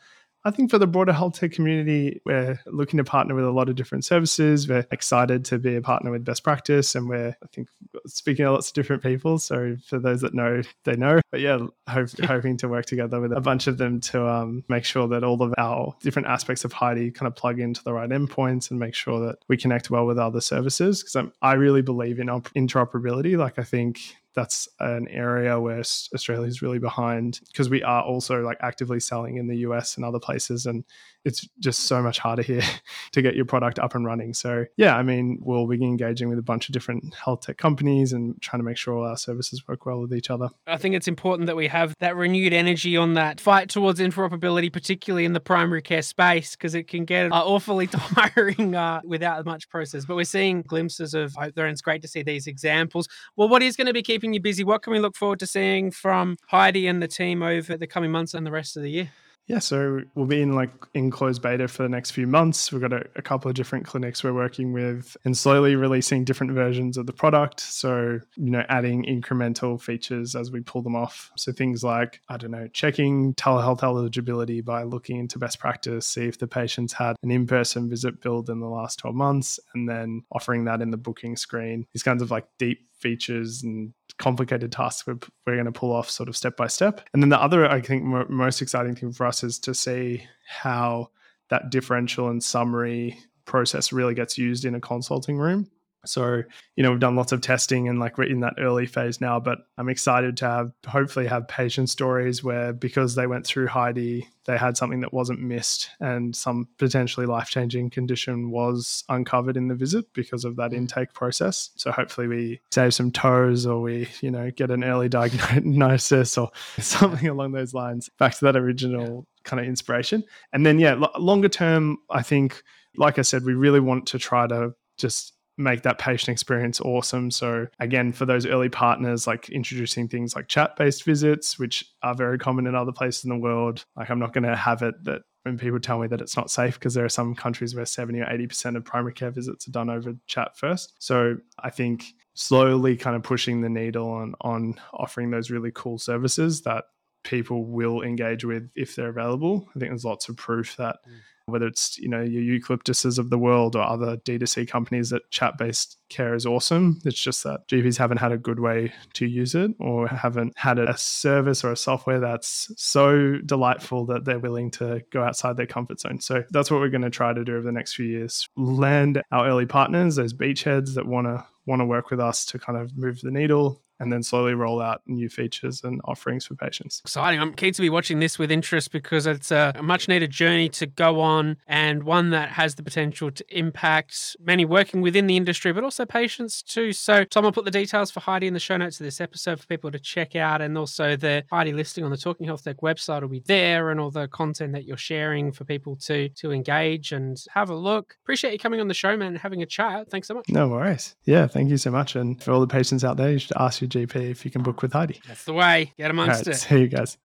I 0.45 0.52
think 0.52 0.69
for 0.69 0.78
the 0.78 0.88
broader 0.88 1.13
health 1.13 1.39
tech 1.39 1.54
community, 1.54 2.21
we're 2.26 2.60
looking 2.65 2.97
to 2.97 3.06
partner 3.06 3.34
with 3.34 3.45
a 3.45 3.52
lot 3.52 3.69
of 3.69 3.76
different 3.76 4.04
services. 4.04 4.67
We're 4.67 4.86
excited 4.91 5.45
to 5.45 5.58
be 5.58 5.78
a 5.78 5.82
partner 5.82 6.12
with 6.12 6.26
Best 6.26 6.43
Practice, 6.43 6.95
and 6.95 7.08
we're, 7.08 7.30
I 7.30 7.47
think, 7.54 7.69
speaking 8.08 8.43
to 8.43 8.52
lots 8.52 8.67
of 8.67 8.73
different 8.73 9.04
people. 9.04 9.39
So 9.39 9.78
for 9.88 9.99
those 9.99 10.19
that 10.19 10.34
know, 10.34 10.62
they 10.84 10.97
know. 10.97 11.21
But 11.32 11.39
yeah, 11.39 11.60
hope, 11.88 12.10
hoping 12.26 12.58
to 12.58 12.67
work 12.67 12.86
together 12.86 13.21
with 13.21 13.32
a 13.32 13.39
bunch 13.39 13.67
of 13.67 13.78
them 13.78 14.02
to 14.02 14.28
um, 14.28 14.65
make 14.67 14.84
sure 14.84 15.08
that 15.08 15.23
all 15.23 15.41
of 15.41 15.54
our 15.58 15.95
different 16.02 16.28
aspects 16.28 16.65
of 16.65 16.73
Heidi 16.73 17.10
kind 17.10 17.28
of 17.28 17.38
plug 17.38 17.62
into 17.62 17.82
the 17.82 17.93
right 17.93 18.10
endpoints 18.10 18.69
and 18.69 18.78
make 18.78 18.95
sure 18.95 19.26
that 19.26 19.38
we 19.47 19.56
connect 19.56 19.89
well 19.89 20.06
with 20.06 20.17
other 20.17 20.41
services. 20.41 21.04
Because 21.04 21.32
I 21.41 21.54
really 21.54 21.82
believe 21.82 22.19
in 22.19 22.28
interoperability. 22.28 23.38
Like 23.38 23.60
I 23.60 23.63
think 23.63 24.02
that's 24.36 24.67
an 24.80 25.08
area 25.08 25.60
where 25.60 25.80
Australia 25.80 26.48
is 26.48 26.62
really 26.62 26.80
behind 26.80 27.39
because 27.48 27.69
we 27.69 27.84
are 27.84 28.04
also 28.04 28.41
like 28.41 28.58
actively 28.62 29.00
selling 29.00 29.38
in 29.38 29.48
the 29.48 29.58
US 29.58 29.96
and 29.96 30.06
other 30.06 30.19
places. 30.19 30.65
And 30.65 30.84
it's 31.26 31.48
just 31.60 31.82
so 31.82 32.02
much 32.02 32.20
harder 32.20 32.42
here 32.42 32.64
to 33.12 33.22
get 33.22 33.36
your 33.36 33.46
product 33.46 33.80
up 33.80 33.96
and 33.96 34.06
running. 34.06 34.34
So 34.34 34.66
yeah, 34.78 34.96
I 34.96 35.04
mean, 35.04 35.40
we'll 35.42 35.68
be 35.68 35.82
engaging 35.84 36.30
with 36.30 36.40
a 36.40 36.44
bunch 36.44 36.70
of 36.70 36.74
different 36.74 37.14
health 37.14 37.42
tech 37.42 37.58
companies 37.58 38.14
and 38.14 38.42
trying 38.42 38.60
to 38.60 38.64
make 38.64 38.78
sure 38.78 38.96
all 38.96 39.06
our 39.06 39.18
services 39.18 39.68
work 39.68 39.86
well 39.86 40.02
with 40.02 40.14
each 40.14 40.30
other. 40.30 40.50
I 40.68 40.78
think 40.78 40.96
it's 40.96 41.08
important 41.08 41.48
that 41.48 41.56
we 41.56 41.68
have 41.68 41.96
that 42.00 42.16
renewed 42.16 42.54
energy 42.54 42.98
on 42.98 43.14
that 43.14 43.40
fight 43.40 43.70
towards 43.70 44.00
interoperability, 44.00 44.72
particularly 44.72 45.26
in 45.26 45.34
the 45.34 45.40
primary 45.40 45.82
care 45.82 46.02
space, 46.02 46.56
because 46.56 46.76
it 46.76 46.88
can 46.88 47.06
get 47.06 47.32
uh, 47.32 47.44
awfully 47.44 47.88
tiring 47.88 48.76
uh, 48.76 49.02
without 49.04 49.46
much 49.46 49.70
process. 49.70 50.06
But 50.06 50.16
we're 50.16 50.24
seeing 50.26 50.62
glimpses 50.62 51.14
of 51.14 51.34
hope 51.36 51.56
there, 51.56 51.66
and 51.66 51.74
it's 51.74 51.82
great 51.82 52.02
to 52.02 52.08
see 52.08 52.24
these 52.24 52.48
examples. 52.48 53.08
Well, 53.36 53.50
what 53.50 53.64
is 53.64 53.76
going 53.76 53.88
to 53.88 53.94
be 53.94 54.04
keeping 54.04 54.34
you 54.34 54.42
busy? 54.42 54.64
What 54.64 54.82
can 54.84 54.94
we 54.94 55.00
look 55.00 55.16
forward 55.16 55.40
to 55.40 55.48
seeing 55.48 55.92
from 55.92 56.38
Heidi 56.48 56.88
and 56.88 57.02
the 57.02 57.08
team 57.08 57.42
over 57.42 57.78
the 57.78 57.88
coming 57.88 58.12
months 58.12 58.34
and 58.34 58.46
the 58.46 58.52
rest 58.52 58.78
of 58.78 58.84
the 58.84 58.92
year? 58.92 59.12
Yeah, 59.47 59.60
so 59.60 60.01
we'll 60.15 60.25
be 60.25 60.41
in 60.41 60.53
like 60.53 60.71
in 60.93 61.12
closed 61.12 61.41
beta 61.41 61.67
for 61.67 61.84
the 61.84 61.89
next 61.89 62.12
few 62.12 62.25
months. 62.25 62.71
We've 62.71 62.82
got 62.82 62.93
a, 62.93 63.06
a, 63.17 63.21
couple 63.21 63.49
of 63.49 63.56
different 63.56 63.86
clinics 63.86 64.23
we're 64.23 64.34
working 64.34 64.71
with 64.71 65.17
and 65.25 65.38
slowly 65.38 65.75
releasing 65.75 66.23
different 66.23 66.53
versions 66.53 66.95
of 66.95 67.08
the 67.08 67.13
product. 67.13 67.60
So, 67.60 68.19
you 68.38 68.51
know, 68.51 68.63
adding 68.69 69.03
incremental 69.03 69.82
features 69.82 70.34
as 70.36 70.49
we 70.49 70.62
pull 70.62 70.82
them 70.82 70.95
off. 70.95 71.29
So 71.36 71.51
things 71.51 71.84
like, 71.84 72.21
I 72.29 72.38
don't 72.38 72.51
know, 72.51 72.69
checking 72.69 73.34
telehealth 73.34 73.84
eligibility 73.84 74.62
by 74.62 74.84
looking 74.84 75.19
into 75.19 75.39
best 75.39 75.60
practice, 75.60 76.08
see 76.08 76.25
if 76.25 76.39
the 76.39 76.47
patient's 76.47 76.93
had 76.93 77.17
an 77.21 77.32
in-person 77.32 77.89
visit 77.89 78.21
billed 78.21 78.49
in 78.49 78.62
the 78.62 78.67
last 78.67 78.99
12 78.99 79.15
months, 79.15 79.60
and 79.73 79.89
then 79.89 80.23
offering 80.32 80.63
that 80.65 80.82
in 80.82 80.89
the 80.89 80.97
booking 80.97 81.36
screen. 81.36 81.86
These 81.93 82.03
kinds 82.03 82.21
of 82.21 82.32
like 82.32 82.45
deep 82.58 82.88
features 83.03 83.63
and 83.63 83.93
complicated 84.19 84.71
tasks 84.71 85.08
we're, 85.08 85.17
we're 85.45 85.56
going 85.56 85.65
to 85.65 85.71
pull 85.71 85.91
off 85.91 86.10
sort 86.10 86.30
of 86.30 86.38
step 86.38 86.56
by 86.56 86.67
step. 86.67 87.02
And 87.13 87.21
then 87.21 87.30
the 87.30 87.41
other, 87.41 87.69
I 87.69 87.82
think, 87.82 88.04
mo- 88.04 88.26
most 88.30 88.62
exciting 88.62 88.95
thing 88.95 89.12
for 89.12 89.26
us 89.26 89.43
is 89.43 89.60
to 89.60 89.73
see 89.73 90.23
how 90.47 91.10
that 91.49 91.69
differential 91.69 92.30
and 92.30 92.43
summary 92.43 93.17
process 93.45 93.91
really 93.91 94.13
gets 94.13 94.38
used 94.38 94.65
in 94.65 94.76
a 94.76 94.80
consulting 94.80 95.38
room. 95.38 95.69
So, 96.06 96.44
you 96.76 96.84
know, 96.84 96.92
we've 96.92 97.00
done 97.00 97.16
lots 97.16 97.32
of 97.32 97.42
testing 97.42 97.88
and 97.88 98.00
like 98.00 98.18
we're 98.18 98.26
in 98.26 98.42
that 98.42 98.56
early 98.58 98.86
phase 98.86 99.22
now, 99.22 99.39
but 99.39 99.60
I'm 99.78 99.89
excited 99.89 100.38
to 100.38 100.46
have 100.46 100.72
hopefully 100.86 101.28
have 101.28 101.48
patient 101.48 101.89
stories 101.89 102.44
where 102.44 102.74
because 102.74 103.16
they 103.16 103.28
went 103.28 103.46
through 103.46 103.68
Heidi, 103.68 104.28
they 104.46 104.58
had 104.58 104.76
something 104.76 105.00
that 105.02 105.13
wasn't 105.13 105.39
missed 105.39 105.89
and 106.00 106.36
some 106.36 106.68
potentially 106.78 107.26
life 107.26 107.50
changing 107.50 107.89
condition 107.89 108.52
was 108.52 109.04
uncovered 109.08 109.56
in 109.56 109.70
the 109.70 109.76
visit 109.76 110.06
because 110.13 110.44
of 110.44 110.58
that 110.58 110.72
mm. 110.72 110.78
intake 110.78 111.13
process. 111.13 111.70
So 111.76 111.92
hopefully 111.92 112.28
we 112.28 112.62
save 112.72 112.94
some 112.94 113.12
toes 113.12 113.66
or 113.66 113.82
we, 113.82 114.10
you 114.22 114.32
know, 114.32 114.52
get 114.52 114.72
an 114.72 114.84
early 114.84 115.10
diagnosis 115.10 116.38
or 116.38 116.52
something 116.80 117.30
along 117.30 117.54
those 117.54 117.74
lines 117.74 118.10
back 118.20 118.36
to 118.36 118.46
that 118.46 118.58
original 118.58 119.26
kind 119.44 119.60
of 119.60 119.66
inspiration. 119.66 120.24
And 120.52 120.66
then, 120.66 120.80
yeah, 120.80 120.96
longer 121.18 121.50
term, 121.50 121.98
I 122.10 122.22
think, 122.22 122.62
like 122.98 123.20
I 123.20 123.24
said, 123.24 123.44
we 123.44 123.54
really 123.54 123.80
want 123.80 124.08
to 124.08 124.20
try 124.20 124.48
to 124.48 124.74
just 124.98 125.33
make 125.58 125.84
that 125.84 126.00
patient 126.00 126.30
experience 126.30 126.82
awesome. 126.82 127.32
So 127.32 127.68
again, 127.80 128.12
for 128.12 128.26
those 128.26 128.46
early 128.46 128.70
partners, 128.70 129.28
like 129.28 129.50
introducing 129.50 130.08
things 130.08 130.36
like 130.36 130.48
chat-based 130.48 131.04
visits, 131.04 131.60
which 131.60 131.86
are 132.02 132.16
very 132.16 132.38
common 132.38 132.68
in 132.68 132.76
other 132.76 132.92
places 132.92 133.24
in 133.24 133.30
the 133.30 133.38
world. 133.38 133.86
Like 133.96 134.10
I'm 134.10 134.20
not 134.20 134.34
going 134.34 134.46
to 134.46 134.56
have 134.56 134.82
it 134.82 134.96
that 135.04 135.22
when 135.44 135.58
people 135.58 135.80
tell 135.80 136.00
me 136.00 136.08
that 136.08 136.22
it's 136.22 136.38
not 136.38 136.50
safe 136.50 136.76
because 136.76 136.94
there 136.94 137.06
are 137.06 137.10
some 137.10 137.36
countries 137.36 137.76
where 137.76 137.86
70 137.86 138.22
or 138.22 138.26
80% 138.26 138.78
of 138.78 138.86
primary 138.86 139.13
care 139.13 139.30
visits 139.30 139.68
are 139.68 139.72
done 139.72 139.89
over 139.89 140.13
chat 140.26 140.58
first. 140.58 140.94
So 141.00 141.36
I 141.60 141.70
think 141.70 142.06
slowly 142.34 142.96
kind 142.96 143.16
of 143.16 143.24
pushing 143.24 143.62
the 143.62 143.70
needle 143.70 144.10
on 144.10 144.34
on 144.42 144.80
offering 144.94 145.30
those 145.30 145.52
really 145.52 145.72
cool 145.74 146.00
services 146.00 146.62
that 146.62 146.86
people 147.24 147.66
will 147.66 148.02
engage 148.02 148.46
with 148.46 148.70
if 148.76 148.96
they're 148.96 149.10
available. 149.10 149.68
I 149.76 149.80
think 149.80 149.92
there's 149.92 150.06
lots 150.06 150.30
of 150.30 150.38
proof 150.38 150.76
that 150.78 150.98
mm. 151.08 151.14
whether 151.46 151.68
it's 151.68 151.98
you 151.98 152.10
know 152.10 152.22
your 152.22 152.42
eucalyptuses 152.42 153.18
of 153.18 153.30
the 153.30 153.38
world 153.38 153.76
or 153.76 153.84
other 153.84 154.18
d2c 154.18 154.68
companies 154.68 155.10
that 155.10 155.30
chat-based 155.32 155.98
care 156.10 156.36
is 156.36 156.46
awesome 156.46 157.00
it's 157.06 157.20
just 157.20 157.44
that 157.44 157.68
gps 157.68 157.98
haven't 157.98 158.18
had 158.18 158.32
a 158.32 158.38
good 158.38 158.60
way 158.60 158.94
to 159.14 159.26
use 159.26 159.56
it 159.56 159.72
or 159.80 160.08
haven't 160.08 160.54
had 160.56 160.80
a 160.80 160.98
service 160.98 161.64
or 161.64 161.72
a 161.72 161.78
software 161.78 162.20
that's 162.20 162.72
so 162.78 163.38
delightful 163.46 164.06
that 164.06 164.26
they're 164.26 164.40
willing 164.40 164.72
to 164.72 165.02
go 165.12 165.24
outside 165.24 165.58
their 165.58 165.68
comfort 165.68 166.00
zone. 166.00 166.20
So 166.20 166.44
that's 166.52 166.72
what 166.72 166.80
we're 166.80 166.90
going 166.90 167.02
to 167.02 167.10
try 167.10 167.34
to 167.34 167.44
do 167.44 167.54
over 167.54 167.64
the 167.64 167.72
next 167.72 167.96
few 167.96 168.06
years. 168.06 168.48
Land 168.56 169.22
our 169.32 169.48
early 169.48 169.66
partners 169.66 170.16
those 170.16 170.34
beachheads 170.34 170.96
that 170.96 171.08
want 171.08 171.28
to 171.28 171.46
want 171.66 171.80
to 171.80 171.86
work 171.86 172.10
with 172.10 172.20
us 172.20 172.46
to 172.46 172.60
kind 172.60 172.78
of 172.78 172.98
move 172.98 173.22
the 173.22 173.32
needle 173.32 173.82
and 174.04 174.12
then 174.12 174.22
slowly 174.22 174.54
roll 174.54 174.82
out 174.82 175.02
new 175.08 175.30
features 175.30 175.84
and 175.84 176.02
offerings 176.06 176.46
for 176.46 176.56
patients. 176.56 177.02
Exciting. 177.04 177.39
I'm 177.39 177.54
keen 177.54 177.74
to 177.74 177.82
be 177.82 177.89
watching 177.89 178.20
this 178.20 178.38
with 178.38 178.52
interest 178.52 178.92
because 178.92 179.26
it's 179.26 179.52
a, 179.52 179.74
much 179.82 180.08
needed 180.08 180.32
journey 180.32 180.70
to 180.70 180.86
go 180.86 181.20
on 181.20 181.58
and 181.68 182.04
one 182.04 182.30
that 182.30 182.50
has 182.50 182.76
the 182.76 182.84
potential 182.84 183.32
to 183.32 183.58
impact 183.58 184.36
many 184.39 184.66
working 184.66 185.02
within 185.02 185.28
the 185.28 185.38
industry, 185.38 185.74
but 185.74 185.84
also 185.84 186.06
patients 186.06 186.62
too. 186.62 186.94
So, 186.94 187.24
Tom 187.24 187.46
will 187.46 187.52
put 187.52 187.66
the 187.66 187.72
details 187.72 188.12
for 188.12 188.20
Heidi 188.20 188.48
in 188.48 188.54
the 188.54 188.60
show 188.60 188.78
notes 188.78 189.00
of 189.00 189.06
this 189.06 189.20
episode 189.20 189.60
for 189.60 189.68
people 189.68 189.92
to 189.92 190.00
check 190.00 190.36
out. 190.36 190.62
And 190.62 190.78
also, 190.78 191.16
the 191.16 191.44
Heidi 191.50 191.74
listing 191.74 192.04
on 192.04 192.12
the 192.12 192.18
Talking 192.18 192.46
Health 192.46 192.63
Tech 192.63 192.78
website 192.78 193.22
will 193.22 193.30
be 193.30 193.44
there 193.46 193.89
and 193.89 194.00
all 194.00 194.12
the 194.12 194.28
content 194.28 194.74
that 194.74 194.86
you're 194.86 194.98
sharing 194.98 195.52
for 195.52 195.63
people 195.63 195.96
to, 195.98 196.30
to 196.30 196.52
engage 196.52 197.12
and 197.12 197.44
have 197.54 197.70
a 197.70 197.76
look. 197.76 198.16
Appreciate 198.24 198.54
you 198.54 198.60
coming 198.60 198.80
on 198.80 198.88
the 198.88 198.94
show, 198.94 199.16
man, 199.16 199.30
and 199.30 199.38
having 199.38 199.62
a 199.62 199.66
chat. 199.66 200.10
Thanks 200.10 200.28
so 200.28 200.34
much. 200.34 200.46
No 200.50 200.68
worries. 200.68 201.16
Yeah, 201.26 201.48
thank 201.48 201.70
you 201.70 201.78
so 201.78 201.92
much. 201.92 202.16
And 202.16 202.42
for 202.42 202.52
all 202.52 202.60
the 202.60 202.68
patients 202.68 203.04
out 203.04 203.18
there, 203.18 203.32
you 203.32 203.39
should 203.39 203.58
ask 203.58 203.82
your 203.82 203.88
GP 203.93 204.32
if 204.32 204.45
you 204.45 204.51
can 204.51 204.63
book 204.63 204.82
with 204.82 204.93
Heidi. 204.93 205.21
That's 205.27 205.45
the 205.45 205.53
way. 205.53 205.93
Get 205.97 206.12
amongst 206.12 206.47
right, 206.47 206.56
it. 206.56 206.60
See 206.60 206.79
you 206.79 206.88
guys. 206.88 207.17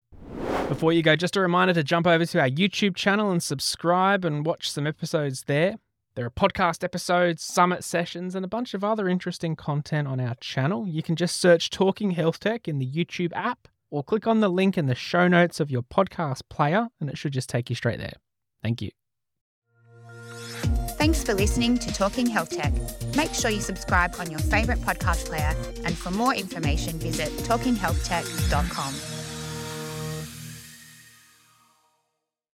Before 0.67 0.91
you 0.91 1.01
go, 1.01 1.15
just 1.15 1.38
a 1.38 1.41
reminder 1.41 1.73
to 1.73 1.84
jump 1.84 2.06
over 2.06 2.25
to 2.25 2.39
our 2.41 2.49
YouTube 2.49 2.95
channel 2.95 3.32
and 3.32 3.41
subscribe 3.41 4.25
and 4.25 4.45
watch 4.45 4.69
some 4.69 4.86
episodes 4.86 5.43
there. 5.47 5.77
There 6.15 6.25
are 6.25 6.32
podcast 6.32 6.84
episodes, 6.84 7.43
summit 7.43 7.84
sessions, 7.84 8.36
and 8.36 8.43
a 8.43 8.47
bunch 8.47 8.73
of 8.73 8.84
other 8.84 9.08
interesting 9.08 9.56
content 9.56 10.08
on 10.08 10.19
our 10.19 10.36
channel. 10.41 10.88
You 10.88 11.03
can 11.03 11.15
just 11.15 11.39
search 11.39 11.69
Talking 11.69 12.12
Health 12.12 12.39
Tech 12.39 12.67
in 12.67 12.80
the 12.80 12.89
YouTube 12.89 13.32
app 13.34 13.67
or 13.91 14.03
click 14.03 14.27
on 14.27 14.41
the 14.41 14.49
link 14.49 14.77
in 14.77 14.88
the 14.88 14.95
show 14.95 15.27
notes 15.27 15.60
of 15.60 15.71
your 15.71 15.84
podcast 15.84 16.41
player, 16.49 16.89
and 16.99 17.10
it 17.10 17.17
should 17.17 17.34
just 17.34 17.49
take 17.49 17.69
you 17.69 17.75
straight 17.75 17.99
there. 17.99 18.15
Thank 18.62 18.82
you. 18.82 18.91
Thanks 21.08 21.24
for 21.24 21.36
listening 21.36 21.78
to 21.78 21.93
Talking 21.93 22.28
Health 22.28 22.50
Tech. 22.50 22.74
Make 23.15 23.34
sure 23.34 23.50
you 23.50 23.62
subscribe 23.62 24.15
on 24.20 24.30
your 24.30 24.41
favourite 24.41 24.82
podcast 24.82 25.28
player, 25.28 25.56
and 25.86 25.98
for 25.98 26.12
more 26.12 26.36
information, 26.36 27.00
visit 27.00 27.30
talkinghealthtech.com. 27.48 29.16